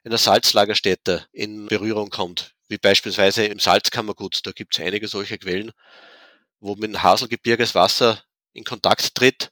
einer 0.03 0.17
Salzlagerstätte 0.17 1.25
in 1.31 1.67
Berührung 1.67 2.09
kommt, 2.09 2.53
wie 2.67 2.77
beispielsweise 2.77 3.45
im 3.45 3.59
Salzkammergut. 3.59 4.45
Da 4.45 4.51
gibt 4.51 4.77
es 4.77 4.85
einige 4.85 5.07
solcher 5.07 5.37
Quellen, 5.37 5.71
wo 6.59 6.75
mit 6.75 6.83
dem 6.83 7.03
Haselgebirges 7.03 7.75
Wasser 7.75 8.21
in 8.57 8.63
Kontakt 8.63 9.15
tritt 9.15 9.49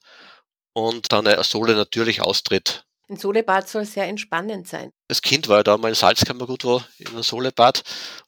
und 0.72 1.10
dann 1.12 1.26
eine 1.26 1.42
Sohle 1.44 1.74
natürlich 1.74 2.20
austritt. 2.20 2.84
Ein 3.08 3.16
Solebad 3.16 3.68
soll 3.68 3.84
sehr 3.84 4.08
entspannend 4.08 4.66
sein. 4.66 4.90
Als 5.08 5.22
Kind 5.22 5.48
war 5.48 5.58
ich 5.58 5.64
da 5.64 5.78
mal 5.78 5.88
in 5.88 5.94
Salzkammergut 5.94 6.64
wo 6.64 6.82
in 6.98 7.06
einem 7.08 7.22
Solebad 7.22 7.82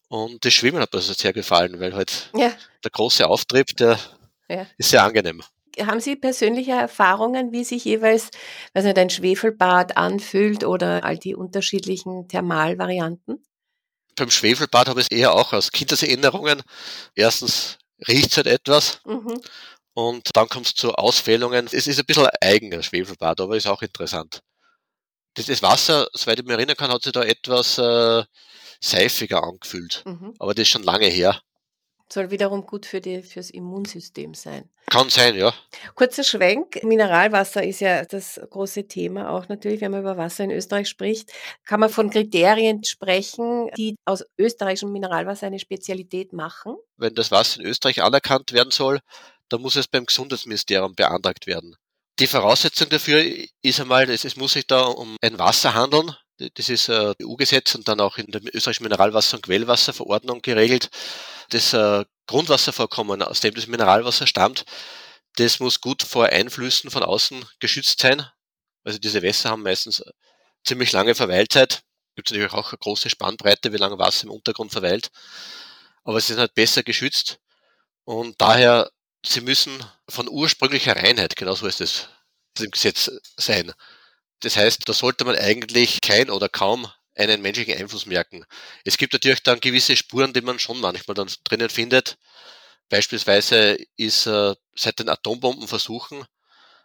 und 0.08 0.44
das 0.44 0.54
Schwimmen 0.54 0.80
hat 0.80 0.92
mir 0.94 1.00
sehr 1.00 1.32
gefallen, 1.32 1.80
weil 1.80 1.94
halt 1.94 2.30
ja. 2.34 2.52
der 2.84 2.90
große 2.92 3.26
Auftrieb, 3.26 3.76
der 3.76 3.98
ja. 4.48 4.66
ist 4.78 4.90
sehr 4.90 5.02
angenehm. 5.02 5.42
Haben 5.80 6.00
Sie 6.00 6.16
persönliche 6.16 6.72
Erfahrungen, 6.72 7.52
wie 7.52 7.64
sich 7.64 7.84
jeweils 7.84 8.30
weiß 8.72 8.84
nicht, 8.84 8.98
ein 8.98 9.10
Schwefelbad 9.10 9.96
anfühlt 9.96 10.64
oder 10.64 11.04
all 11.04 11.18
die 11.18 11.34
unterschiedlichen 11.34 12.28
Thermalvarianten? 12.28 13.44
Beim 14.16 14.30
Schwefelbad 14.30 14.88
habe 14.88 15.00
ich 15.00 15.08
es 15.10 15.16
eher 15.16 15.34
auch 15.34 15.52
aus 15.52 15.70
Kindeserinnerungen. 15.70 16.62
Erstens 17.14 17.78
riecht 18.08 18.30
es 18.30 18.36
halt 18.38 18.46
etwas 18.46 19.00
mhm 19.04 19.40
und 19.98 20.28
dann 20.34 20.48
kommt 20.48 20.66
es 20.66 20.74
zu 20.74 20.94
Ausfällungen. 20.94 21.66
Es 21.72 21.88
ist 21.88 21.98
ein 21.98 22.06
bisschen 22.06 22.28
eigen, 22.40 22.72
ein 22.72 22.84
Schwefelbad, 22.84 23.40
aber 23.40 23.56
ist 23.56 23.66
auch 23.66 23.82
interessant. 23.82 24.44
Das, 25.34 25.46
das 25.46 25.60
Wasser, 25.60 26.06
soweit 26.12 26.38
ich 26.38 26.44
mich 26.44 26.54
erinnern 26.54 26.76
kann, 26.76 26.92
hat 26.92 27.02
sich 27.02 27.10
da 27.10 27.24
etwas 27.24 27.78
äh, 27.78 28.22
seifiger 28.80 29.42
angefühlt. 29.42 30.04
Mhm. 30.06 30.34
Aber 30.38 30.54
das 30.54 30.62
ist 30.62 30.68
schon 30.68 30.84
lange 30.84 31.06
her. 31.06 31.40
Soll 32.12 32.30
wiederum 32.30 32.64
gut 32.64 32.86
für 32.86 33.00
die, 33.00 33.22
fürs 33.22 33.50
Immunsystem 33.50 34.34
sein. 34.34 34.70
Kann 34.88 35.10
sein, 35.10 35.34
ja. 35.34 35.52
Kurzer 35.96 36.22
Schwenk. 36.22 36.82
Mineralwasser 36.84 37.64
ist 37.64 37.80
ja 37.80 38.04
das 38.04 38.40
große 38.50 38.86
Thema 38.86 39.30
auch 39.30 39.48
natürlich, 39.48 39.80
wenn 39.80 39.90
man 39.90 40.00
über 40.00 40.16
Wasser 40.16 40.44
in 40.44 40.52
Österreich 40.52 40.88
spricht. 40.88 41.32
Kann 41.66 41.80
man 41.80 41.90
von 41.90 42.08
Kriterien 42.08 42.84
sprechen, 42.84 43.68
die 43.76 43.96
aus 44.06 44.24
österreichischem 44.38 44.92
Mineralwasser 44.92 45.48
eine 45.48 45.58
Spezialität 45.58 46.32
machen? 46.32 46.76
Wenn 46.96 47.14
das 47.14 47.32
Wasser 47.32 47.60
in 47.60 47.66
Österreich 47.66 48.00
anerkannt 48.00 48.52
werden 48.52 48.70
soll, 48.70 49.00
da 49.48 49.58
muss 49.58 49.76
es 49.76 49.88
beim 49.88 50.06
Gesundheitsministerium 50.06 50.94
beantragt 50.94 51.46
werden. 51.46 51.76
Die 52.18 52.26
Voraussetzung 52.26 52.88
dafür 52.88 53.24
ist 53.62 53.80
einmal, 53.80 54.10
es, 54.10 54.24
es 54.24 54.36
muss 54.36 54.52
sich 54.52 54.66
da 54.66 54.82
um 54.82 55.16
ein 55.22 55.38
Wasser 55.38 55.74
handeln, 55.74 56.14
Das 56.54 56.68
ist 56.68 56.90
ein 56.90 57.14
EU-Gesetz 57.22 57.74
und 57.74 57.86
dann 57.86 58.00
auch 58.00 58.18
in 58.18 58.30
der 58.30 58.42
österreichischen 58.54 58.86
Mineralwasser- 58.86 59.36
und 59.36 59.42
Quellwasserverordnung 59.42 60.42
geregelt. 60.42 60.90
Das 61.50 61.72
äh, 61.72 62.04
Grundwasservorkommen, 62.26 63.22
aus 63.22 63.40
dem 63.40 63.54
das 63.54 63.66
Mineralwasser 63.66 64.26
stammt, 64.26 64.64
das 65.36 65.60
muss 65.60 65.80
gut 65.80 66.02
vor 66.02 66.26
Einflüssen 66.26 66.90
von 66.90 67.02
außen 67.02 67.44
geschützt 67.60 68.00
sein. 68.00 68.26
Also 68.84 68.98
diese 68.98 69.22
Wässer 69.22 69.50
haben 69.50 69.62
meistens 69.62 70.02
ziemlich 70.64 70.92
lange 70.92 71.14
Verweilzeit. 71.14 71.82
Gibt 72.16 72.28
es 72.28 72.32
natürlich 72.32 72.52
auch 72.52 72.72
eine 72.72 72.78
große 72.78 73.10
Spannbreite, 73.10 73.72
wie 73.72 73.76
lange 73.76 73.98
Wasser 73.98 74.24
im 74.24 74.32
Untergrund 74.32 74.72
verweilt. 74.72 75.10
Aber 76.04 76.20
sie 76.20 76.28
sind 76.28 76.40
halt 76.40 76.54
besser 76.54 76.82
geschützt. 76.82 77.38
Und 78.04 78.40
daher, 78.40 78.90
sie 79.24 79.40
müssen 79.40 79.84
von 80.08 80.28
ursprünglicher 80.28 80.96
Reinheit, 80.96 81.36
genauso 81.36 81.66
ist 81.66 81.80
es 81.80 82.08
im 82.58 82.70
Gesetz 82.70 83.10
sein. 83.36 83.72
Das 84.40 84.56
heißt, 84.56 84.88
da 84.88 84.92
sollte 84.92 85.24
man 85.24 85.36
eigentlich 85.36 86.00
kein 86.00 86.30
oder 86.30 86.48
kaum 86.48 86.90
einen 87.16 87.42
menschlichen 87.42 87.76
Einfluss 87.76 88.06
merken. 88.06 88.44
Es 88.84 88.96
gibt 88.96 89.12
natürlich 89.12 89.42
dann 89.42 89.60
gewisse 89.60 89.96
Spuren, 89.96 90.32
die 90.32 90.40
man 90.40 90.58
schon 90.58 90.80
manchmal 90.80 91.14
dann 91.14 91.30
drinnen 91.44 91.70
findet. 91.70 92.16
Beispielsweise 92.88 93.76
ist 93.96 94.26
äh, 94.26 94.54
seit 94.74 94.98
den 94.98 95.08
Atombombenversuchen 95.08 96.24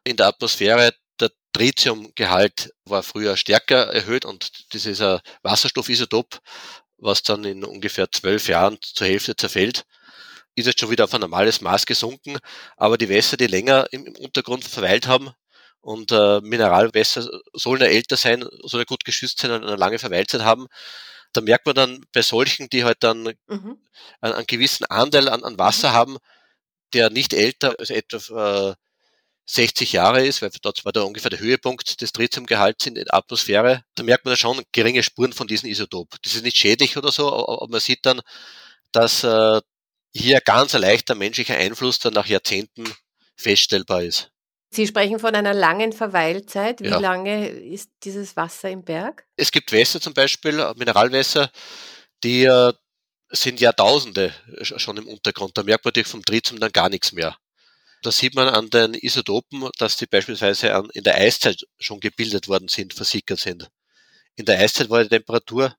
in 0.03 0.17
der 0.17 0.27
Atmosphäre 0.27 0.93
der 1.19 1.31
Tritiumgehalt 1.53 2.73
war 2.85 3.03
früher 3.03 3.37
stärker 3.37 3.93
erhöht 3.93 4.25
und 4.25 4.51
ist 4.73 5.01
ein 5.01 5.19
Wasserstoffisotop, 5.43 6.41
was 6.97 7.23
dann 7.23 7.43
in 7.45 7.63
ungefähr 7.63 8.11
zwölf 8.11 8.47
Jahren 8.47 8.77
zur 8.81 9.07
Hälfte 9.07 9.35
zerfällt. 9.35 9.85
Ist 10.55 10.67
jetzt 10.67 10.79
schon 10.79 10.91
wieder 10.91 11.05
auf 11.05 11.13
ein 11.13 11.21
normales 11.21 11.61
Maß 11.61 11.85
gesunken, 11.85 12.37
aber 12.77 12.97
die 12.97 13.09
Wässer, 13.09 13.37
die 13.37 13.47
länger 13.47 13.87
im, 13.91 14.05
im 14.05 14.15
Untergrund 14.17 14.63
verweilt 14.65 15.07
haben, 15.07 15.33
und 15.83 16.13
äh, 16.13 16.39
Mineralwässer 16.39 17.29
sollen 17.51 17.81
ja 17.81 17.87
älter 17.87 18.15
sein, 18.15 18.45
sollen 18.63 18.81
ja 18.81 18.85
gut 18.85 19.03
geschützt 19.03 19.39
sein 19.39 19.51
und 19.51 19.65
eine 19.65 19.75
lange 19.75 19.99
Verweilzeit 19.99 20.41
haben. 20.41 20.67
Da 21.33 21.41
merkt 21.41 21.65
man 21.65 21.75
dann 21.75 22.05
bei 22.13 22.21
solchen, 22.21 22.69
die 22.69 22.85
halt 22.85 23.03
dann 23.03 23.33
mhm. 23.47 23.77
einen, 24.21 24.33
einen, 24.33 24.47
gewissen 24.47 24.85
Anteil 24.85 25.27
an, 25.27 25.43
an 25.43 25.59
Wasser 25.59 25.89
mhm. 25.89 25.93
haben, 25.93 26.17
der 26.93 27.09
nicht 27.09 27.33
älter 27.33 27.75
als 27.77 27.89
etwa 27.89 28.71
äh, 28.71 28.75
60 29.45 29.91
Jahre 29.91 30.25
ist, 30.25 30.41
weil 30.41 30.51
dort 30.61 30.85
war 30.85 30.93
da 30.93 31.01
ungefähr 31.01 31.29
der 31.29 31.39
Höhepunkt 31.39 31.99
des 31.99 32.13
Tritiumgehalts 32.13 32.85
in 32.85 32.95
der 32.95 33.13
Atmosphäre. 33.13 33.83
Da 33.95 34.03
merkt 34.03 34.23
man 34.23 34.31
da 34.33 34.37
schon 34.37 34.63
geringe 34.71 35.03
Spuren 35.03 35.33
von 35.33 35.47
diesem 35.47 35.69
Isotop. 35.69 36.15
Das 36.21 36.33
ist 36.33 36.43
nicht 36.43 36.55
schädlich 36.55 36.95
oder 36.95 37.11
so, 37.11 37.27
aber 37.27 37.67
man 37.67 37.81
sieht 37.81 38.05
dann, 38.05 38.21
dass 38.93 39.25
äh, 39.25 39.59
hier 40.15 40.41
ganz 40.41 40.75
ein 40.75 40.81
leichter 40.81 41.15
menschlicher 41.15 41.57
Einfluss 41.57 41.99
dann 41.99 42.13
nach 42.13 42.27
Jahrzehnten 42.27 42.85
feststellbar 43.35 44.03
ist. 44.03 44.31
Sie 44.69 44.87
sprechen 44.87 45.19
von 45.19 45.35
einer 45.35 45.53
langen 45.53 45.93
Verweilzeit. 45.93 46.81
Wie 46.81 46.87
ja. 46.87 46.97
lange 46.97 47.47
ist 47.47 47.91
dieses 48.03 48.35
Wasser 48.35 48.71
im 48.71 48.83
Berg? 48.83 49.25
Es 49.35 49.51
gibt 49.51 49.71
Wässer 49.71 50.01
zum 50.01 50.13
Beispiel, 50.13 50.59
äh, 50.59 50.73
Mineralwässer, 50.75 51.51
die 52.23 52.45
äh, 52.45 52.73
sind 53.29 53.59
Jahrtausende 53.59 54.33
schon 54.61 54.97
im 54.97 55.07
Untergrund. 55.07 55.57
Da 55.57 55.63
merkt 55.63 55.85
man 55.85 55.89
natürlich 55.89 56.07
vom 56.07 56.25
Tritium 56.25 56.59
dann 56.59 56.71
gar 56.71 56.89
nichts 56.89 57.11
mehr. 57.11 57.35
Da 58.01 58.11
sieht 58.11 58.35
man 58.35 58.49
an 58.49 58.69
den 58.69 58.95
Isotopen, 58.95 59.69
dass 59.77 59.95
die 59.97 60.07
beispielsweise 60.07 60.75
an, 60.75 60.89
in 60.93 61.03
der 61.03 61.15
Eiszeit 61.15 61.65
schon 61.79 61.99
gebildet 61.99 62.47
worden 62.47 62.67
sind, 62.67 62.93
versickert 62.93 63.39
sind. 63.39 63.69
In 64.35 64.45
der 64.45 64.59
Eiszeit 64.59 64.89
war 64.89 65.03
die 65.03 65.09
Temperatur 65.09 65.75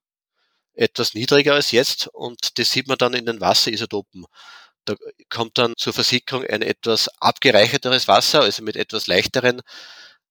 etwas 0.74 1.14
niedriger 1.14 1.54
als 1.54 1.70
jetzt 1.70 2.08
und 2.08 2.58
das 2.58 2.70
sieht 2.70 2.88
man 2.88 2.98
dann 2.98 3.14
in 3.14 3.26
den 3.26 3.40
Wasserisotopen. 3.40 4.26
Da 4.84 4.96
kommt 5.30 5.56
dann 5.56 5.74
zur 5.76 5.92
Versickerung 5.92 6.44
ein 6.44 6.62
etwas 6.62 7.08
abgereicherteres 7.20 8.06
Wasser, 8.06 8.42
also 8.42 8.62
mit 8.62 8.76
etwas 8.76 9.06
leichteren 9.06 9.62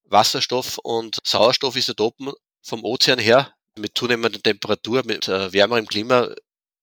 Wasserstoff- 0.04 0.78
und 0.78 1.18
Sauerstoffisotopen 1.24 2.32
vom 2.62 2.84
Ozean 2.84 3.20
her. 3.20 3.54
Mit 3.76 3.98
zunehmender 3.98 4.40
Temperatur, 4.40 5.04
mit 5.06 5.28
äh, 5.28 5.52
wärmerem 5.52 5.88
Klima 5.88 6.30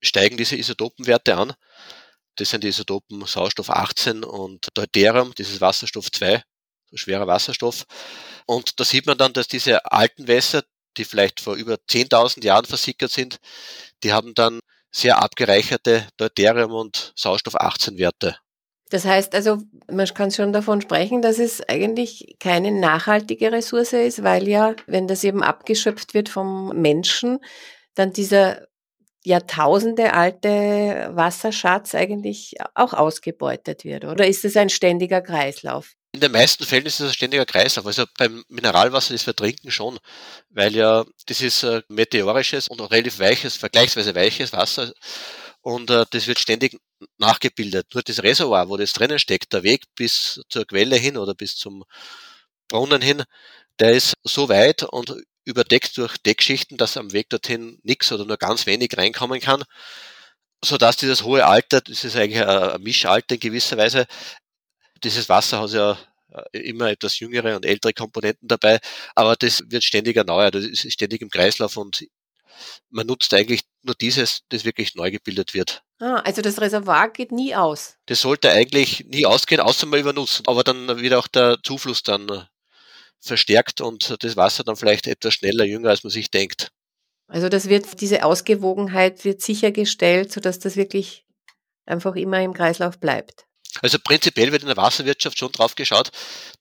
steigen 0.02 0.36
diese 0.36 0.56
Isotopenwerte 0.56 1.36
an. 1.36 1.54
Das 2.36 2.50
sind 2.50 2.64
die 2.64 2.68
Isotopen 2.68 3.24
Sauerstoff 3.26 3.70
18 3.70 4.24
und 4.24 4.68
Deuterium, 4.74 5.34
dieses 5.36 5.60
Wasserstoff 5.60 6.10
2, 6.10 6.42
so 6.90 6.96
schwerer 6.96 7.26
Wasserstoff. 7.26 7.84
Und 8.46 8.80
da 8.80 8.84
sieht 8.84 9.06
man 9.06 9.18
dann, 9.18 9.32
dass 9.32 9.46
diese 9.46 9.84
alten 9.92 10.26
Wässer, 10.26 10.64
die 10.96 11.04
vielleicht 11.04 11.40
vor 11.40 11.54
über 11.54 11.74
10.000 11.74 12.44
Jahren 12.44 12.64
versickert 12.64 13.10
sind, 13.10 13.38
die 14.02 14.12
haben 14.12 14.34
dann 14.34 14.60
sehr 14.90 15.22
abgereicherte 15.22 16.08
Deuterium- 16.16 16.72
und 16.72 17.12
Sauerstoff-18-Werte. 17.16 18.36
Das 18.90 19.04
heißt 19.04 19.34
also, 19.36 19.58
man 19.88 20.06
kann 20.08 20.32
schon 20.32 20.52
davon 20.52 20.80
sprechen, 20.80 21.22
dass 21.22 21.38
es 21.38 21.66
eigentlich 21.68 22.36
keine 22.40 22.72
nachhaltige 22.72 23.52
Ressource 23.52 23.92
ist, 23.92 24.24
weil 24.24 24.48
ja, 24.48 24.74
wenn 24.86 25.06
das 25.06 25.22
eben 25.22 25.44
abgeschöpft 25.44 26.12
wird 26.12 26.28
vom 26.28 26.70
Menschen, 26.80 27.38
dann 27.94 28.12
dieser 28.12 28.66
Jahrtausende 29.22 30.12
alte 30.12 31.10
Wasserschatz 31.12 31.94
eigentlich 31.94 32.54
auch 32.74 32.92
ausgebeutet 32.92 33.84
wird. 33.84 34.04
Oder 34.06 34.26
ist 34.26 34.44
es 34.44 34.56
ein 34.56 34.70
ständiger 34.70 35.20
Kreislauf? 35.20 35.94
In 36.12 36.20
den 36.20 36.32
meisten 36.32 36.64
Fällen 36.64 36.86
ist 36.86 36.98
es 36.98 37.08
ein 37.08 37.14
ständiger 37.14 37.46
Kreislauf. 37.46 37.86
Also 37.86 38.04
beim 38.18 38.44
Mineralwasser, 38.48 39.14
das 39.14 39.26
wir 39.26 39.34
trinken, 39.34 39.70
schon, 39.70 39.98
weil 40.50 40.74
ja 40.74 41.04
das 41.26 41.40
ist 41.40 41.62
äh, 41.62 41.82
meteorisches 41.88 42.68
und 42.68 42.80
relativ 42.80 43.18
weiches, 43.20 43.56
vergleichsweise 43.56 44.14
weiches 44.14 44.52
Wasser 44.52 44.92
und 45.62 45.90
äh, 45.90 46.04
das 46.10 46.26
wird 46.26 46.38
ständig 46.38 46.80
nachgebildet. 47.18 47.94
Nur 47.94 48.02
das 48.02 48.22
Reservoir, 48.22 48.68
wo 48.68 48.76
das 48.76 48.92
drinnen 48.92 49.18
steckt, 49.18 49.52
der 49.52 49.62
Weg 49.62 49.84
bis 49.94 50.40
zur 50.48 50.66
Quelle 50.66 50.96
hin 50.96 51.16
oder 51.16 51.34
bis 51.34 51.56
zum 51.56 51.84
Brunnen 52.68 53.02
hin, 53.02 53.24
der 53.78 53.92
ist 53.92 54.14
so 54.24 54.48
weit 54.48 54.82
und 54.84 55.14
überdeckt 55.44 55.96
durch 55.96 56.18
Deckschichten, 56.18 56.76
dass 56.76 56.96
am 56.96 57.12
Weg 57.12 57.30
dorthin 57.30 57.78
nichts 57.82 58.12
oder 58.12 58.24
nur 58.24 58.36
ganz 58.36 58.66
wenig 58.66 58.96
reinkommen 58.96 59.40
kann, 59.40 59.64
sodass 60.64 60.96
dieses 60.96 61.24
hohe 61.24 61.46
Alter, 61.46 61.80
das 61.80 62.04
ist 62.04 62.16
eigentlich 62.16 62.44
ein 62.44 62.82
Mischalter 62.82 63.34
in 63.36 63.40
gewisser 63.40 63.76
Weise, 63.78 64.06
dieses 65.04 65.28
Wasser 65.28 65.60
hat 65.60 65.70
ja 65.72 65.98
äh, 66.32 66.58
immer 66.58 66.90
etwas 66.90 67.18
jüngere 67.18 67.56
und 67.56 67.64
ältere 67.64 67.92
Komponenten 67.92 68.48
dabei, 68.48 68.78
aber 69.14 69.36
das 69.36 69.62
wird 69.66 69.84
ständig 69.84 70.16
erneuert, 70.16 70.54
das 70.54 70.64
ist 70.64 70.92
ständig 70.92 71.22
im 71.22 71.30
Kreislauf 71.30 71.76
und 71.76 72.04
man 72.90 73.06
nutzt 73.06 73.32
eigentlich 73.34 73.62
nur 73.82 73.94
dieses, 73.94 74.42
das 74.48 74.64
wirklich 74.64 74.94
neu 74.94 75.10
gebildet 75.10 75.54
wird. 75.54 75.82
Ah, 75.98 76.16
also 76.24 76.42
das 76.42 76.60
Reservoir 76.60 77.10
geht 77.10 77.32
nie 77.32 77.54
aus. 77.54 77.96
Das 78.06 78.20
sollte 78.20 78.50
eigentlich 78.50 79.04
nie 79.06 79.26
ausgehen, 79.26 79.60
außer 79.60 79.86
man 79.86 80.00
übernutzt. 80.00 80.42
Aber 80.46 80.64
dann 80.64 81.00
wird 81.00 81.14
auch 81.14 81.28
der 81.28 81.58
Zufluss 81.62 82.02
dann 82.02 82.28
äh, 82.28 82.42
verstärkt 83.20 83.80
und 83.80 84.16
das 84.22 84.36
Wasser 84.36 84.64
dann 84.64 84.76
vielleicht 84.76 85.06
etwas 85.06 85.34
schneller 85.34 85.64
jünger, 85.64 85.90
als 85.90 86.04
man 86.04 86.10
sich 86.10 86.30
denkt. 86.30 86.70
Also 87.28 87.48
das 87.48 87.68
wird, 87.68 88.00
diese 88.00 88.24
Ausgewogenheit 88.24 89.24
wird 89.24 89.40
sichergestellt, 89.40 90.32
sodass 90.32 90.58
das 90.58 90.76
wirklich 90.76 91.24
einfach 91.86 92.16
immer 92.16 92.42
im 92.42 92.54
Kreislauf 92.54 92.98
bleibt. 92.98 93.46
Also 93.82 93.98
prinzipiell 94.02 94.52
wird 94.52 94.62
in 94.62 94.68
der 94.68 94.76
Wasserwirtschaft 94.76 95.38
schon 95.38 95.52
drauf 95.52 95.74
geschaut, 95.74 96.10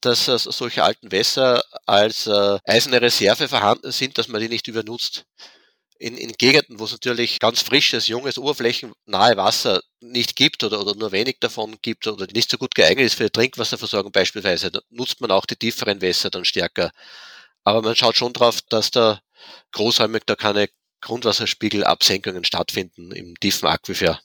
dass 0.02 0.28
äh, 0.28 0.38
solche 0.38 0.84
alten 0.84 1.12
Wässer 1.12 1.64
als 1.86 2.28
äh, 2.28 2.60
eiserne 2.66 3.02
Reserve 3.02 3.48
vorhanden 3.48 3.92
sind, 3.92 4.18
dass 4.18 4.28
man 4.28 4.42
die 4.42 4.50
nicht 4.50 4.68
übernutzt. 4.68 5.26
In, 5.98 6.18
in 6.18 6.32
Gegenden, 6.32 6.80
wo 6.80 6.86
es 6.86 6.94
natürlich 6.94 7.40
ganz 7.40 7.62
frisches, 7.62 8.08
junges, 8.08 8.38
oberflächennahe 8.38 9.36
Wasser 9.36 9.82
nicht 10.00 10.38
gibt 10.38 10.64
oder, 10.64 10.80
oder 10.80 10.96
nur 10.96 11.12
wenig 11.12 11.38
davon 11.42 11.78
gibt 11.82 12.08
oder 12.08 12.26
nicht 12.34 12.50
so 12.50 12.58
gut 12.58 12.74
geeignet 12.74 13.06
ist 13.06 13.16
für 13.16 13.26
die 13.26 13.32
Trinkwasserversorgung 13.32 14.12
beispielsweise, 14.14 14.72
nutzt 14.90 15.20
man 15.20 15.32
auch 15.32 15.46
die 15.46 15.58
tieferen 15.58 16.02
Wässer 16.02 16.30
dann 16.30 16.46
stärker. 16.46 16.92
Aber 17.66 17.82
man 17.82 17.96
schaut 17.98 18.16
schon 18.16 18.32
drauf, 18.32 18.62
dass 18.62 18.92
da 18.92 19.20
großräumig 19.74 20.24
da 20.26 20.36
keine 20.36 20.70
Grundwasserspiegelabsenkungen 21.02 22.46
stattfinden 22.46 23.12
im 23.12 23.36
tiefen 23.40 23.68
Aquifer. 23.68 24.22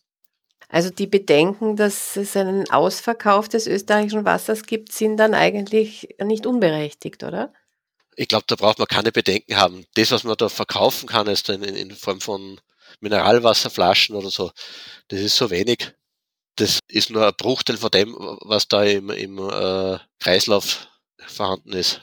Also 0.75 0.90
die 0.90 1.07
Bedenken, 1.07 1.76
dass 1.76 2.16
es 2.16 2.37
einen 2.37 2.69
Ausverkauf 2.69 3.49
des 3.49 3.69
österreichischen 3.69 4.25
Wassers 4.25 4.64
gibt, 4.64 4.90
sind 4.90 5.19
dann 5.19 5.33
eigentlich 5.33 6.16
nicht 6.21 6.47
unberechtigt, 6.47 7.23
oder? 7.23 7.52
Ich 8.16 8.26
glaube, 8.26 8.47
da 8.49 8.57
braucht 8.57 8.81
man 8.81 8.88
keine 8.88 9.12
Bedenken 9.12 9.57
haben. 9.57 9.87
Das, 9.95 10.11
was 10.11 10.25
man 10.25 10.37
da 10.37 10.49
verkaufen 10.49 11.07
kann, 11.09 11.28
ist 11.28 11.49
in, 11.49 11.62
in 11.62 11.93
Form 11.93 12.21
von 12.21 12.61
Mineralwasserflaschen 12.99 14.16
oder 14.16 14.31
so, 14.31 14.50
das 15.07 15.21
ist 15.21 15.37
so 15.37 15.49
wenig. 15.50 15.95
Das 16.57 16.81
ist 16.88 17.11
nur 17.11 17.25
ein 17.25 17.35
Bruchteil 17.38 17.76
von 17.76 17.93
dem, 17.93 18.12
was 18.40 18.66
da 18.66 18.83
im, 18.83 19.11
im 19.11 19.38
äh, 19.38 19.99
Kreislauf 20.19 20.88
vorhanden 21.25 21.73
ist. 21.73 22.00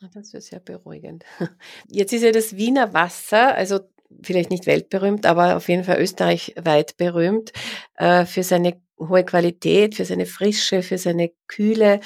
Ah, 0.00 0.08
das 0.14 0.32
ist 0.32 0.46
sehr 0.46 0.60
beruhigend. 0.60 1.24
Jetzt 1.88 2.12
ist 2.12 2.22
ja 2.22 2.30
das 2.30 2.54
Wiener 2.54 2.94
Wasser, 2.94 3.56
also 3.56 3.80
vielleicht 4.22 4.50
nicht 4.50 4.66
weltberühmt, 4.66 5.26
aber 5.26 5.56
auf 5.56 5.68
jeden 5.68 5.84
Fall 5.84 6.00
österreichweit 6.00 6.96
berühmt 6.96 7.52
äh, 7.96 8.24
für 8.26 8.42
seine 8.42 8.80
hohe 8.98 9.24
Qualität, 9.24 9.94
für 9.94 10.04
seine 10.04 10.26
Frische, 10.26 10.82
für 10.82 10.98
seine 10.98 11.32
Kühle. 11.48 12.00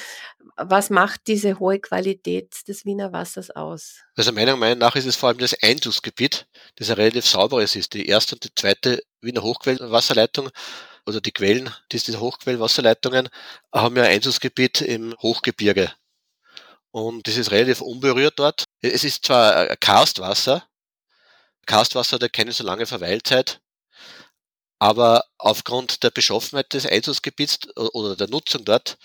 Was 0.56 0.88
macht 0.88 1.26
diese 1.26 1.58
hohe 1.58 1.78
Qualität 1.78 2.66
des 2.66 2.86
Wiener 2.86 3.12
Wassers 3.12 3.50
aus? 3.50 4.00
Also 4.16 4.32
meiner 4.32 4.56
Meinung 4.56 4.78
nach 4.78 4.96
ist 4.96 5.04
es 5.04 5.16
vor 5.16 5.28
allem 5.28 5.38
das 5.38 5.54
Einzugsgebiet, 5.62 6.46
das 6.76 6.88
ein 6.88 6.96
relativ 6.96 7.26
sauberes 7.26 7.76
ist. 7.76 7.92
Die 7.92 8.06
erste 8.06 8.36
und 8.36 8.44
die 8.44 8.54
zweite 8.54 9.02
Wiener 9.20 9.42
Hochquellenwasserleitung 9.42 10.48
oder 11.04 11.20
die 11.20 11.32
Quellen, 11.32 11.70
diese 11.92 12.18
Hochquellwasserleitungen, 12.18 13.28
haben 13.72 13.96
ja 13.96 14.04
ein 14.04 14.12
Einzugsgebiet 14.12 14.80
im 14.80 15.14
Hochgebirge. 15.20 15.92
Und 16.90 17.28
das 17.28 17.36
ist 17.36 17.50
relativ 17.50 17.82
unberührt 17.82 18.38
dort. 18.38 18.64
Es 18.80 19.04
ist 19.04 19.26
zwar 19.26 19.76
Karstwasser, 19.76 20.66
Karstwasser, 21.66 22.18
der 22.18 22.28
keine 22.28 22.52
so 22.52 22.64
lange 22.64 22.86
Verweilzeit, 22.86 23.60
aber 24.78 25.24
aufgrund 25.38 26.02
der 26.02 26.10
Beschaffenheit 26.10 26.72
des 26.72 26.86
Einzugsgebiets 26.86 27.76
oder 27.76 28.16
der 28.16 28.28
Nutzung 28.28 28.64
dort 28.64 28.98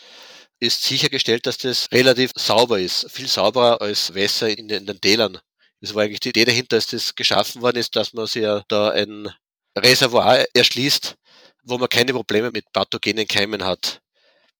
ist 0.59 0.83
sichergestellt, 0.83 1.47
dass 1.47 1.57
das 1.57 1.87
relativ 1.91 2.31
sauber 2.35 2.79
ist. 2.79 3.09
Viel 3.11 3.27
sauberer 3.27 3.81
als 3.81 4.13
Wässer 4.13 4.49
in 4.49 4.67
den, 4.67 4.81
in 4.81 4.85
den 4.85 5.01
Tälern. 5.01 5.39
Das 5.81 5.95
war 5.95 6.03
eigentlich 6.03 6.19
die 6.19 6.29
Idee 6.29 6.45
dahinter, 6.45 6.77
dass 6.77 6.87
das 6.87 7.15
geschaffen 7.15 7.61
worden 7.61 7.77
ist, 7.77 7.95
dass 7.95 8.13
man 8.13 8.27
sich 8.27 8.43
ja 8.43 8.63
da 8.67 8.91
ein 8.91 9.33
Reservoir 9.75 10.45
erschließt, 10.53 11.15
wo 11.63 11.77
man 11.77 11.89
keine 11.89 12.13
Probleme 12.13 12.51
mit 12.51 12.71
pathogenen 12.71 13.27
Keimen 13.27 13.63
hat. 13.65 14.01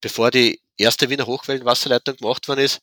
Bevor 0.02 0.32
die 0.32 0.60
erste 0.78 1.10
Wiener 1.10 1.28
Hochwellenwasserleitung 1.28 2.18
gemacht 2.18 2.48
worden 2.48 2.62
ist, 2.62 2.82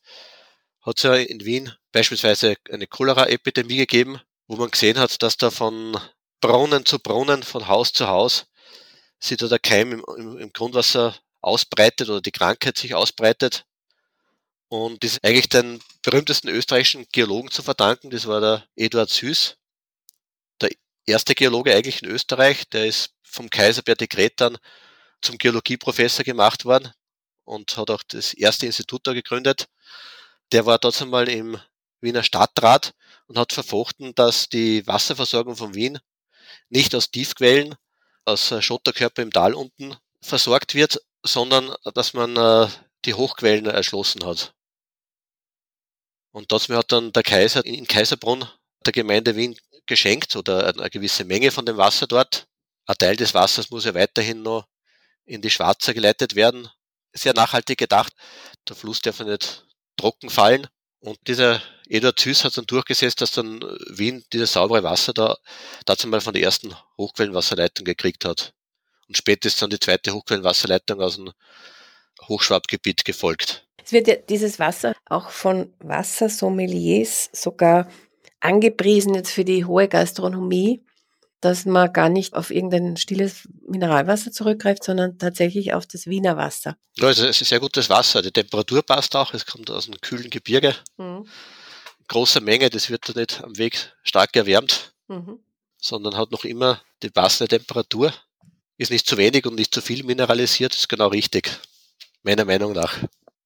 hat 0.82 0.98
es 0.98 1.02
ja 1.02 1.14
in 1.14 1.44
Wien 1.44 1.72
beispielsweise 1.90 2.56
eine 2.70 2.86
Cholera-Epidemie 2.86 3.78
gegeben, 3.78 4.20
wo 4.48 4.56
man 4.56 4.70
gesehen 4.70 4.98
hat, 4.98 5.22
dass 5.22 5.36
da 5.36 5.50
von 5.50 5.96
Brunnen 6.40 6.84
zu 6.86 6.98
Brunnen, 6.98 7.42
von 7.42 7.68
Haus 7.68 7.92
zu 7.92 8.08
Haus, 8.08 8.46
sich 9.20 9.36
da 9.36 9.46
der 9.46 9.58
Keim 9.58 9.92
im, 9.92 10.04
im, 10.16 10.38
im 10.38 10.52
Grundwasser 10.52 11.14
ausbreitet 11.40 12.08
oder 12.08 12.20
die 12.20 12.32
Krankheit 12.32 12.78
sich 12.78 12.94
ausbreitet. 12.94 13.66
Und 14.68 15.02
das 15.04 15.12
ist 15.12 15.24
eigentlich 15.24 15.48
den 15.48 15.80
berühmtesten 16.02 16.48
österreichischen 16.48 17.06
Geologen 17.12 17.50
zu 17.50 17.62
verdanken, 17.62 18.10
das 18.10 18.26
war 18.26 18.40
der 18.40 18.66
Eduard 18.76 19.10
Süß, 19.10 19.56
der 20.60 20.70
erste 21.06 21.34
Geologe 21.34 21.74
eigentlich 21.74 22.02
in 22.02 22.10
Österreich, 22.10 22.68
der 22.68 22.86
ist 22.86 23.14
vom 23.22 23.50
Kaiser 23.50 23.82
per 23.82 23.94
Dekret 23.94 24.40
dann 24.40 24.58
zum 25.22 25.38
Geologieprofessor 25.38 26.24
gemacht 26.24 26.64
worden 26.64 26.92
und 27.44 27.76
hat 27.76 27.90
auch 27.90 28.02
das 28.06 28.34
erste 28.34 28.66
Institut 28.66 29.06
da 29.06 29.12
gegründet. 29.12 29.68
Der 30.52 30.66
war 30.66 30.78
dort 30.78 31.00
einmal 31.02 31.28
im 31.28 31.60
Wiener 32.00 32.22
Stadtrat 32.22 32.94
und 33.28 33.38
hat 33.38 33.52
verfochten, 33.52 34.14
dass 34.14 34.48
die 34.48 34.86
Wasserversorgung 34.86 35.56
von 35.56 35.74
Wien 35.74 35.98
nicht 36.68 36.94
aus 36.94 37.10
Tiefquellen, 37.10 37.74
aus 38.24 38.52
Schotterkörper 38.62 39.22
im 39.22 39.32
Tal 39.32 39.54
unten 39.54 39.96
versorgt 40.20 40.74
wird, 40.74 41.00
sondern 41.22 41.74
dass 41.94 42.14
man 42.14 42.36
äh, 42.36 42.68
die 43.04 43.14
Hochquellen 43.14 43.66
erschlossen 43.66 44.24
hat. 44.24 44.54
Und 46.32 46.52
dazu 46.52 46.74
hat 46.76 46.92
dann 46.92 47.12
der 47.12 47.22
Kaiser 47.22 47.64
in 47.64 47.86
Kaiserbrunn 47.86 48.48
der 48.84 48.92
Gemeinde 48.92 49.36
Wien 49.36 49.58
geschenkt 49.86 50.36
oder 50.36 50.66
eine 50.66 50.90
gewisse 50.90 51.24
Menge 51.24 51.50
von 51.50 51.66
dem 51.66 51.76
Wasser 51.76 52.06
dort. 52.06 52.46
Ein 52.86 52.96
Teil 52.96 53.16
des 53.16 53.34
Wassers 53.34 53.70
muss 53.70 53.84
ja 53.84 53.94
weiterhin 53.94 54.42
noch 54.42 54.66
in 55.24 55.42
die 55.42 55.50
Schwarze 55.50 55.94
geleitet 55.94 56.34
werden. 56.34 56.68
Sehr 57.12 57.34
nachhaltig 57.34 57.78
gedacht. 57.78 58.12
Der 58.68 58.76
Fluss 58.76 59.00
darf 59.00 59.20
nicht 59.20 59.66
trocken 59.96 60.30
fallen. 60.30 60.66
Und 61.00 61.18
dieser 61.26 61.62
Eduard 61.88 62.18
Süß 62.18 62.44
hat 62.44 62.56
dann 62.56 62.66
durchgesetzt, 62.66 63.20
dass 63.20 63.32
dann 63.32 63.60
Wien 63.88 64.24
dieses 64.32 64.52
saubere 64.52 64.82
Wasser 64.82 65.12
da 65.12 65.36
dazu 65.86 66.08
mal 66.08 66.20
von 66.20 66.34
der 66.34 66.42
ersten 66.42 66.74
Hochquellenwasserleitung 66.96 67.84
gekriegt 67.84 68.24
hat. 68.24 68.52
Und 69.06 69.16
später 69.16 69.46
ist 69.46 69.62
dann 69.62 69.70
die 69.70 69.78
zweite 69.78 70.12
Hochquellenwasserleitung 70.12 71.00
aus 71.00 71.16
dem 71.16 71.32
Hochschwabgebiet 72.26 73.04
gefolgt. 73.04 73.66
Es 73.84 73.92
wird 73.92 74.08
ja 74.08 74.16
dieses 74.16 74.58
Wasser 74.58 74.94
auch 75.06 75.30
von 75.30 75.72
Wassersommeliers 75.78 77.30
sogar 77.32 77.88
angepriesen 78.40 79.14
jetzt 79.14 79.30
für 79.30 79.44
die 79.44 79.64
hohe 79.64 79.88
Gastronomie, 79.88 80.84
dass 81.40 81.64
man 81.64 81.92
gar 81.92 82.08
nicht 82.08 82.34
auf 82.34 82.50
irgendein 82.50 82.96
stilles 82.96 83.48
Mineralwasser 83.66 84.32
zurückgreift, 84.32 84.82
sondern 84.82 85.18
tatsächlich 85.18 85.72
auf 85.72 85.86
das 85.86 86.06
Wiener 86.06 86.36
Wasser. 86.36 86.76
Ja, 86.96 87.06
also 87.06 87.26
es 87.26 87.40
ist 87.40 87.48
sehr 87.48 87.60
gutes 87.60 87.88
Wasser. 87.88 88.22
Die 88.22 88.32
Temperatur 88.32 88.82
passt 88.82 89.14
auch. 89.14 89.34
Es 89.34 89.46
kommt 89.46 89.70
aus 89.70 89.86
einem 89.86 90.00
kühlen 90.00 90.30
Gebirge. 90.30 90.74
Mhm. 90.96 91.26
Großer 92.08 92.40
Menge, 92.40 92.70
das 92.70 92.90
wird 92.90 93.08
da 93.08 93.18
nicht 93.18 93.42
am 93.44 93.56
Weg 93.58 93.92
stark 94.02 94.34
erwärmt, 94.34 94.92
mhm. 95.08 95.38
sondern 95.80 96.16
hat 96.16 96.32
noch 96.32 96.44
immer 96.44 96.80
die 97.02 97.10
passende 97.10 97.48
Temperatur. 97.48 98.12
Ist 98.78 98.90
nicht 98.90 99.06
zu 99.06 99.16
wenig 99.16 99.46
und 99.46 99.54
nicht 99.54 99.74
zu 99.74 99.80
viel 99.80 100.04
mineralisiert, 100.04 100.74
ist 100.74 100.88
genau 100.88 101.08
richtig. 101.08 101.50
Meiner 102.22 102.44
Meinung 102.44 102.72
nach. 102.72 102.96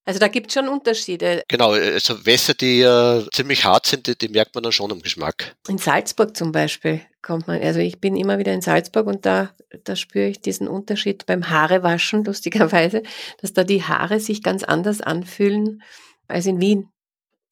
Also 0.05 0.19
da 0.19 0.29
gibt 0.29 0.49
es 0.49 0.55
schon 0.55 0.69
Unterschiede. 0.69 1.45
Genau, 1.49 1.73
also 1.73 2.25
Wässer, 2.27 2.55
die 2.55 2.81
äh, 2.81 3.25
ziemlich 3.33 3.65
hart 3.65 3.87
sind, 3.87 4.07
die, 4.07 4.19
die, 4.19 4.29
merkt 4.29 4.55
man 4.55 4.65
dann 4.65 4.73
schon 4.73 4.91
im 4.91 5.01
Geschmack. 5.01 5.55
In 5.69 5.79
Salzburg 5.79 6.37
zum 6.37 6.51
Beispiel 6.51 7.03
kommt 7.23 7.47
man, 7.47 7.63
also 7.63 7.81
ich 7.81 8.01
bin 8.01 8.17
immer 8.17 8.39
wieder 8.39 8.53
in 8.53 8.61
Salzburg 8.61 9.07
und 9.07 9.25
da, 9.25 9.51
da 9.85 9.97
spüre 9.97 10.27
ich 10.27 10.41
diesen 10.41 10.69
Unterschied 10.69 11.27
beim 11.27 11.49
Haarewaschen, 11.49 12.25
lustigerweise, 12.25 13.03
dass 13.41 13.53
da 13.53 13.65
die 13.65 13.85
Haare 13.85 14.21
sich 14.21 14.43
ganz 14.43 14.65
anders 14.65 15.01
anfühlen 15.01 15.83
als 16.29 16.47
in 16.47 16.61
Wien. 16.61 16.89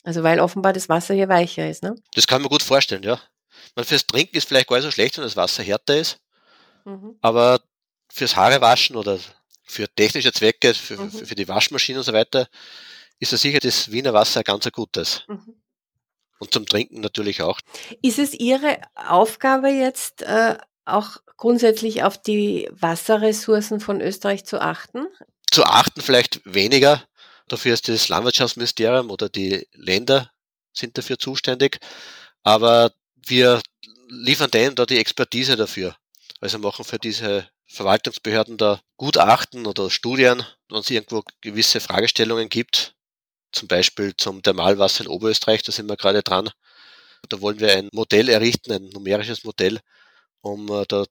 Also 0.03 0.23
weil 0.23 0.41
offenbar 0.41 0.73
das 0.73 0.89
Wasser 0.89 1.15
hier 1.15 1.29
weicher 1.29 1.69
ist, 1.69 1.83
ne? 1.83 1.95
Das 2.15 2.27
kann 2.27 2.43
man 2.43 2.51
gut 2.51 2.63
vorstellen, 2.63 3.03
ja. 3.03 3.21
Man, 3.77 3.85
fürs 3.85 4.07
Trinken 4.07 4.37
ist 4.37 4.49
vielleicht 4.49 4.69
gar 4.69 4.77
nicht 4.77 4.85
so 4.85 4.91
schlecht, 4.91 5.17
wenn 5.17 5.25
das 5.25 5.37
Wasser 5.37 5.63
härter 5.63 5.97
ist. 5.97 6.19
Mhm. 6.85 7.17
Aber 7.21 7.61
fürs 8.11 8.37
Haarewaschen 8.37 8.97
oder 8.97 9.19
für 9.65 9.89
technische 9.95 10.33
Zwecke, 10.33 10.75
für, 10.75 10.97
mhm. 10.97 11.11
für, 11.11 11.35
die 11.35 11.49
Waschmaschine 11.49 11.99
und 11.99 12.05
so 12.05 12.13
weiter, 12.13 12.49
ist 13.19 13.33
das 13.33 13.43
sicher 13.43 13.61
das 13.61 13.91
Wiener 13.93 14.13
Wasser 14.15 14.43
ganz 14.43 14.67
ein 14.67 14.73
gutes. 14.73 15.25
Mhm. 15.29 15.61
Und 16.41 16.53
zum 16.53 16.67
Trinken 16.67 17.01
natürlich 17.01 17.43
auch. 17.43 17.61
Ist 18.03 18.19
es 18.19 18.35
Ihre 18.35 18.79
Aufgabe 18.95 19.69
jetzt 19.69 20.23
äh, 20.23 20.57
auch 20.87 21.19
grundsätzlich 21.37 22.03
auf 22.03 22.21
die 22.21 22.69
Wasserressourcen 22.73 23.79
von 23.79 24.01
Österreich 24.01 24.45
zu 24.45 24.61
achten? 24.61 25.07
Zu 25.51 25.65
achten 25.65 26.01
vielleicht 26.01 26.41
weniger. 26.45 27.05
Dafür 27.47 27.75
ist 27.75 27.89
das 27.89 28.09
Landwirtschaftsministerium 28.09 29.11
oder 29.11 29.29
die 29.29 29.69
Länder 29.75 30.31
sind 30.73 30.97
dafür 30.97 31.19
zuständig. 31.19 31.79
Aber 32.43 32.93
wir 33.15 33.61
liefern 34.09 34.51
denen 34.51 34.75
da 34.75 34.87
die 34.87 34.99
Expertise 34.99 35.57
dafür. 35.57 35.95
Also 36.41 36.59
machen 36.59 36.85
für 36.85 36.99
diese 36.99 37.49
Verwaltungsbehörden 37.67 38.57
da 38.57 38.81
Gutachten 38.97 39.67
oder 39.67 39.91
Studien, 39.91 40.45
wenn 40.71 40.79
es 40.79 40.91
irgendwo 40.91 41.23
gewisse 41.41 41.81
Fragestellungen 41.81 42.49
gibt, 42.49 42.95
zum 43.53 43.69
Beispiel 43.69 44.15
zum 44.17 44.43
Thermalwasser 44.43 45.05
in 45.05 45.09
Oberösterreich, 45.09 45.63
da 45.63 45.73
sind 45.73 45.89
wir 45.89 45.97
gerade 45.97 46.23
dran. 46.23 46.51
Da 47.29 47.41
wollen 47.41 47.61
wir 47.61 47.77
ein 47.77 47.89
Modell 47.93 48.29
errichten, 48.29 48.73
ein 48.73 48.89
numerisches 48.91 49.45
Modell, 49.45 49.81
um 50.41 50.71
äh, 50.71 50.85
da 50.89 51.05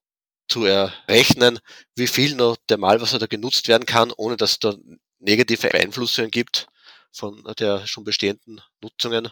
zu 0.47 0.65
errechnen, 0.65 1.60
wie 1.95 2.08
viel 2.08 2.36
noch 2.36 2.58
Thermalwasser 2.67 3.19
da 3.19 3.28
genutzt 3.28 3.67
werden 3.67 3.86
kann, 3.86 4.12
ohne 4.12 4.38
dass 4.38 4.52
es 4.52 4.60
da 4.60 4.75
negative 5.19 5.73
Einflüsse 5.73 6.28
gibt 6.30 6.67
von 7.12 7.43
der 7.60 7.86
schon 7.88 8.04
bestehenden 8.04 8.62
Nutzungen 8.82 9.30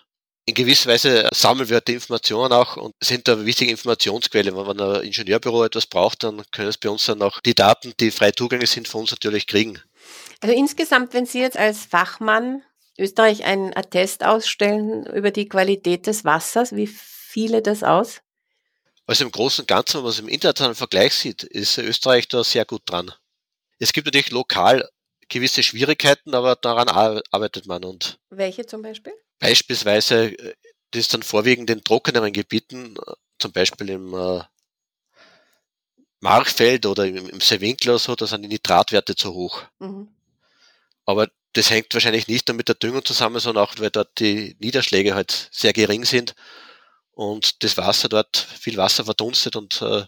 in 0.48 0.54
gewisser 0.54 0.90
Weise 0.90 1.28
sammeln 1.34 1.70
wir 1.70 1.82
die 1.82 1.94
Informationen 1.94 2.54
auch 2.54 2.78
und 2.78 2.96
sind 3.04 3.28
da 3.28 3.46
wichtige 3.46 3.70
Informationsquelle. 3.70 4.56
Wenn 4.56 4.80
ein 4.80 5.04
Ingenieurbüro 5.04 5.66
etwas 5.66 5.88
braucht, 5.88 6.24
dann 6.24 6.42
können 6.52 6.70
es 6.70 6.78
bei 6.78 6.90
uns 6.90 7.06
dann 7.06 7.22
auch 7.22 7.42
die 7.42 7.54
Daten, 7.54 7.94
die 8.00 8.12
frei 8.12 8.32
zugänglich 8.32 8.70
sind, 8.70 8.88
von 8.88 9.02
uns 9.02 9.12
natürlich 9.12 9.46
kriegen. 9.46 9.78
Also 10.40 10.56
insgesamt, 10.56 11.14
wenn 11.14 11.26
Sie 11.26 11.42
jetzt 11.42 11.58
als 11.58 11.86
Fachmann 11.86 12.64
Österreich 12.98 13.46
einen 13.46 13.76
Attest 13.76 14.24
ausstellen 14.24 15.06
über 15.06 15.32
die 15.32 15.48
Qualität 15.48 16.08
des 16.08 16.26
Wassers, 16.26 16.76
wie 16.76 16.88
fiele 16.88 17.62
das 17.62 17.84
aus? 17.84 18.22
Also 19.06 19.24
im 19.24 19.32
Großen 19.32 19.64
und 19.64 19.68
Ganzen, 19.68 19.98
wenn 19.98 20.04
man 20.04 20.12
es 20.12 20.20
im 20.20 20.28
internationalen 20.28 20.76
Vergleich 20.76 21.14
sieht, 21.14 21.44
ist 21.44 21.78
Österreich 21.78 22.28
da 22.28 22.44
sehr 22.44 22.66
gut 22.66 22.82
dran. 22.86 23.12
Es 23.80 23.94
gibt 23.94 24.06
natürlich 24.06 24.32
lokal 24.32 24.90
gewisse 25.30 25.64
Schwierigkeiten, 25.64 26.34
aber 26.34 26.56
daran 26.56 26.90
arbeitet 26.90 27.68
man. 27.68 27.84
Und 27.84 28.20
Welche 28.30 28.66
zum 28.66 28.82
Beispiel? 28.82 29.14
Beispielsweise, 29.40 30.38
äh, 30.38 30.56
das 30.92 31.02
ist 31.02 31.14
dann 31.14 31.24
vorwiegend 31.24 31.70
in 31.70 31.84
trockeneren 31.84 32.34
Gebieten, 32.34 32.96
äh, 32.96 33.14
zum 33.40 33.52
Beispiel 33.52 33.90
im 33.90 34.14
äh, 34.14 34.42
Marchfeld 36.20 36.86
oder 36.86 37.06
im, 37.06 37.30
im 37.30 37.40
Seewinkel 37.40 37.92
oder 37.92 38.00
so, 38.00 38.16
da 38.16 38.26
sind 38.26 38.42
die 38.42 38.48
Nitratwerte 38.48 39.16
zu 39.16 39.34
hoch. 39.34 39.64
Mhm. 39.80 40.10
Aber 41.06 41.30
das 41.58 41.72
hängt 41.72 41.94
wahrscheinlich 41.94 42.28
nicht 42.28 42.48
nur 42.48 42.56
mit 42.56 42.68
der 42.68 42.76
Düngung 42.76 43.04
zusammen, 43.04 43.40
sondern 43.40 43.64
auch, 43.64 43.74
weil 43.80 43.90
dort 43.90 44.20
die 44.20 44.56
Niederschläge 44.60 45.16
halt 45.16 45.50
sehr 45.52 45.74
gering 45.74 46.06
sind 46.06 46.36
und 47.12 47.64
das 47.64 47.78
Wasser 47.78 48.10
dort, 48.10 48.38
viel 48.38 48.78
Wasser 48.78 49.06
verdunstet 49.06 49.56
und 49.56 49.82
äh, 49.82 50.04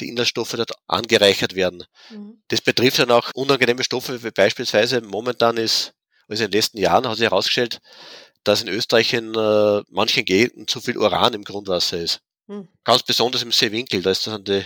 die 0.00 0.08
Inhaltsstoffe 0.08 0.52
dort 0.52 0.72
angereichert 0.86 1.54
werden. 1.54 1.84
Mhm. 2.10 2.42
Das 2.48 2.60
betrifft 2.60 2.98
dann 2.98 3.10
auch 3.10 3.30
unangenehme 3.34 3.84
Stoffe, 3.84 4.22
wie 4.22 4.30
beispielsweise 4.30 5.00
momentan 5.00 5.56
ist, 5.56 5.94
also 6.28 6.44
in 6.44 6.50
den 6.50 6.58
letzten 6.58 6.78
Jahren 6.78 7.08
hat 7.08 7.16
sich 7.16 7.24
herausgestellt, 7.24 7.80
dass 8.44 8.60
in 8.60 8.68
Österreich 8.68 9.14
in 9.14 9.34
äh, 9.34 9.82
manchen 9.88 10.26
Gegenden 10.26 10.68
zu 10.68 10.82
viel 10.82 10.98
Uran 10.98 11.32
im 11.32 11.44
Grundwasser 11.44 11.96
ist. 11.96 12.20
Hm. 12.48 12.68
Ganz 12.84 13.02
besonders 13.02 13.42
im 13.42 13.50
Seewinkel, 13.50 14.02
da 14.02 14.10
ist 14.10 14.26
das 14.26 14.38
die, 14.44 14.62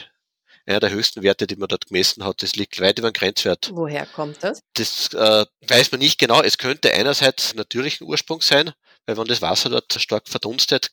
einer 0.66 0.80
der 0.80 0.90
höchsten 0.90 1.22
Werte, 1.22 1.46
die 1.46 1.56
man 1.56 1.68
dort 1.68 1.86
gemessen 1.86 2.24
hat. 2.24 2.42
Das 2.42 2.54
liegt 2.56 2.80
weit 2.80 2.98
über 2.98 3.10
dem 3.10 3.14
Grenzwert. 3.14 3.70
Woher 3.72 4.06
kommt 4.06 4.42
das? 4.42 4.60
Das 4.74 5.12
äh, 5.14 5.46
weiß 5.66 5.92
man 5.92 6.00
nicht 6.00 6.18
genau. 6.18 6.42
Es 6.42 6.58
könnte 6.58 6.92
einerseits 6.92 7.54
natürlichen 7.54 8.06
Ursprung 8.06 8.40
sein, 8.40 8.72
weil 9.06 9.16
wenn 9.16 9.26
das 9.26 9.42
Wasser 9.42 9.70
dort 9.70 9.92
stark 10.00 10.28
verdunstet, 10.28 10.90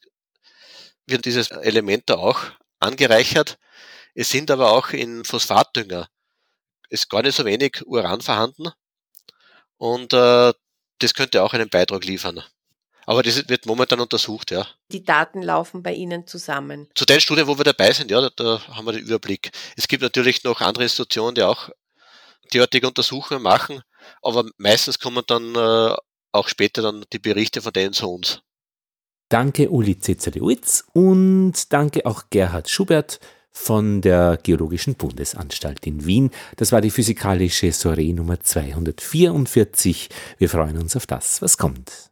wird 1.06 1.26
dieses 1.26 1.52
Element 1.52 2.04
da 2.08 2.16
auch 2.16 2.40
angereichert. 2.80 3.58
Es 4.14 4.30
sind 4.30 4.52
aber 4.52 4.72
auch 4.72 4.90
in 4.90 5.24
Phosphatdünger 5.26 6.08
ist 6.90 7.10
gar 7.10 7.22
nicht 7.22 7.36
so 7.36 7.46
wenig 7.46 7.86
Uran 7.86 8.22
vorhanden 8.22 8.70
und 9.78 10.14
äh, 10.14 10.54
das 11.00 11.14
könnte 11.14 11.44
auch 11.44 11.54
einen 11.54 11.70
Beitrag 11.70 12.04
liefern. 12.06 12.44
Aber 13.08 13.24
das 13.24 13.48
wird 13.48 13.66
momentan 13.66 14.02
untersucht, 14.02 14.52
ja. 14.52 14.68
Die 14.92 15.02
Daten 15.02 15.42
laufen 15.42 15.82
bei 15.82 15.94
Ihnen 15.94 16.28
zusammen. 16.28 16.90
Zu 16.94 17.06
den 17.06 17.22
Studien, 17.22 17.48
wo 17.48 17.58
wir 17.58 17.64
dabei 17.64 17.94
sind, 17.94 18.12
ja, 18.12 18.20
da, 18.20 18.30
da 18.36 18.68
haben 18.68 18.86
wir 18.86 18.92
den 18.92 19.06
Überblick. 19.06 19.50
Es 19.78 19.88
gibt 19.88 20.04
natürlich 20.04 20.44
noch 20.44 20.60
andere 20.60 20.84
Institutionen, 20.84 21.34
die 21.34 21.44
auch 21.44 21.70
derartige 22.54 22.86
Untersuchungen 22.86 23.42
machen, 23.42 23.82
aber 24.22 24.44
meistens 24.58 25.00
kommen 25.00 25.24
dann 25.26 25.56
äh, 25.56 25.96
auch 26.34 26.50
später 26.50 26.82
dann 26.82 27.06
die 27.14 27.20
Berichte 27.20 27.62
von 27.62 27.72
denen 27.72 27.94
zu 27.94 28.12
uns. 28.12 28.42
Danke 29.30 29.70
Uli 29.70 29.98
Cezere-Uitz 30.00 30.84
und 30.92 31.72
danke 31.72 32.06
auch 32.06 32.24
Gerhard 32.30 32.70
Schubert 32.70 33.22
von 33.52 34.02
der 34.02 34.38
Geologischen 34.44 34.96
Bundesanstalt 34.96 35.88
in 35.88 36.06
Wien. 36.06 36.32
Das 36.58 36.74
war 36.74 36.82
die 36.82 36.92
physikalische 36.92 37.72
Soiree 37.72 38.12
Nummer 38.12 38.42
244. 38.42 40.10
Wir 40.38 40.50
freuen 40.50 40.78
uns 40.78 40.96
auf 40.98 41.08
das, 41.08 41.42
was 41.42 41.58
kommt. 41.58 42.12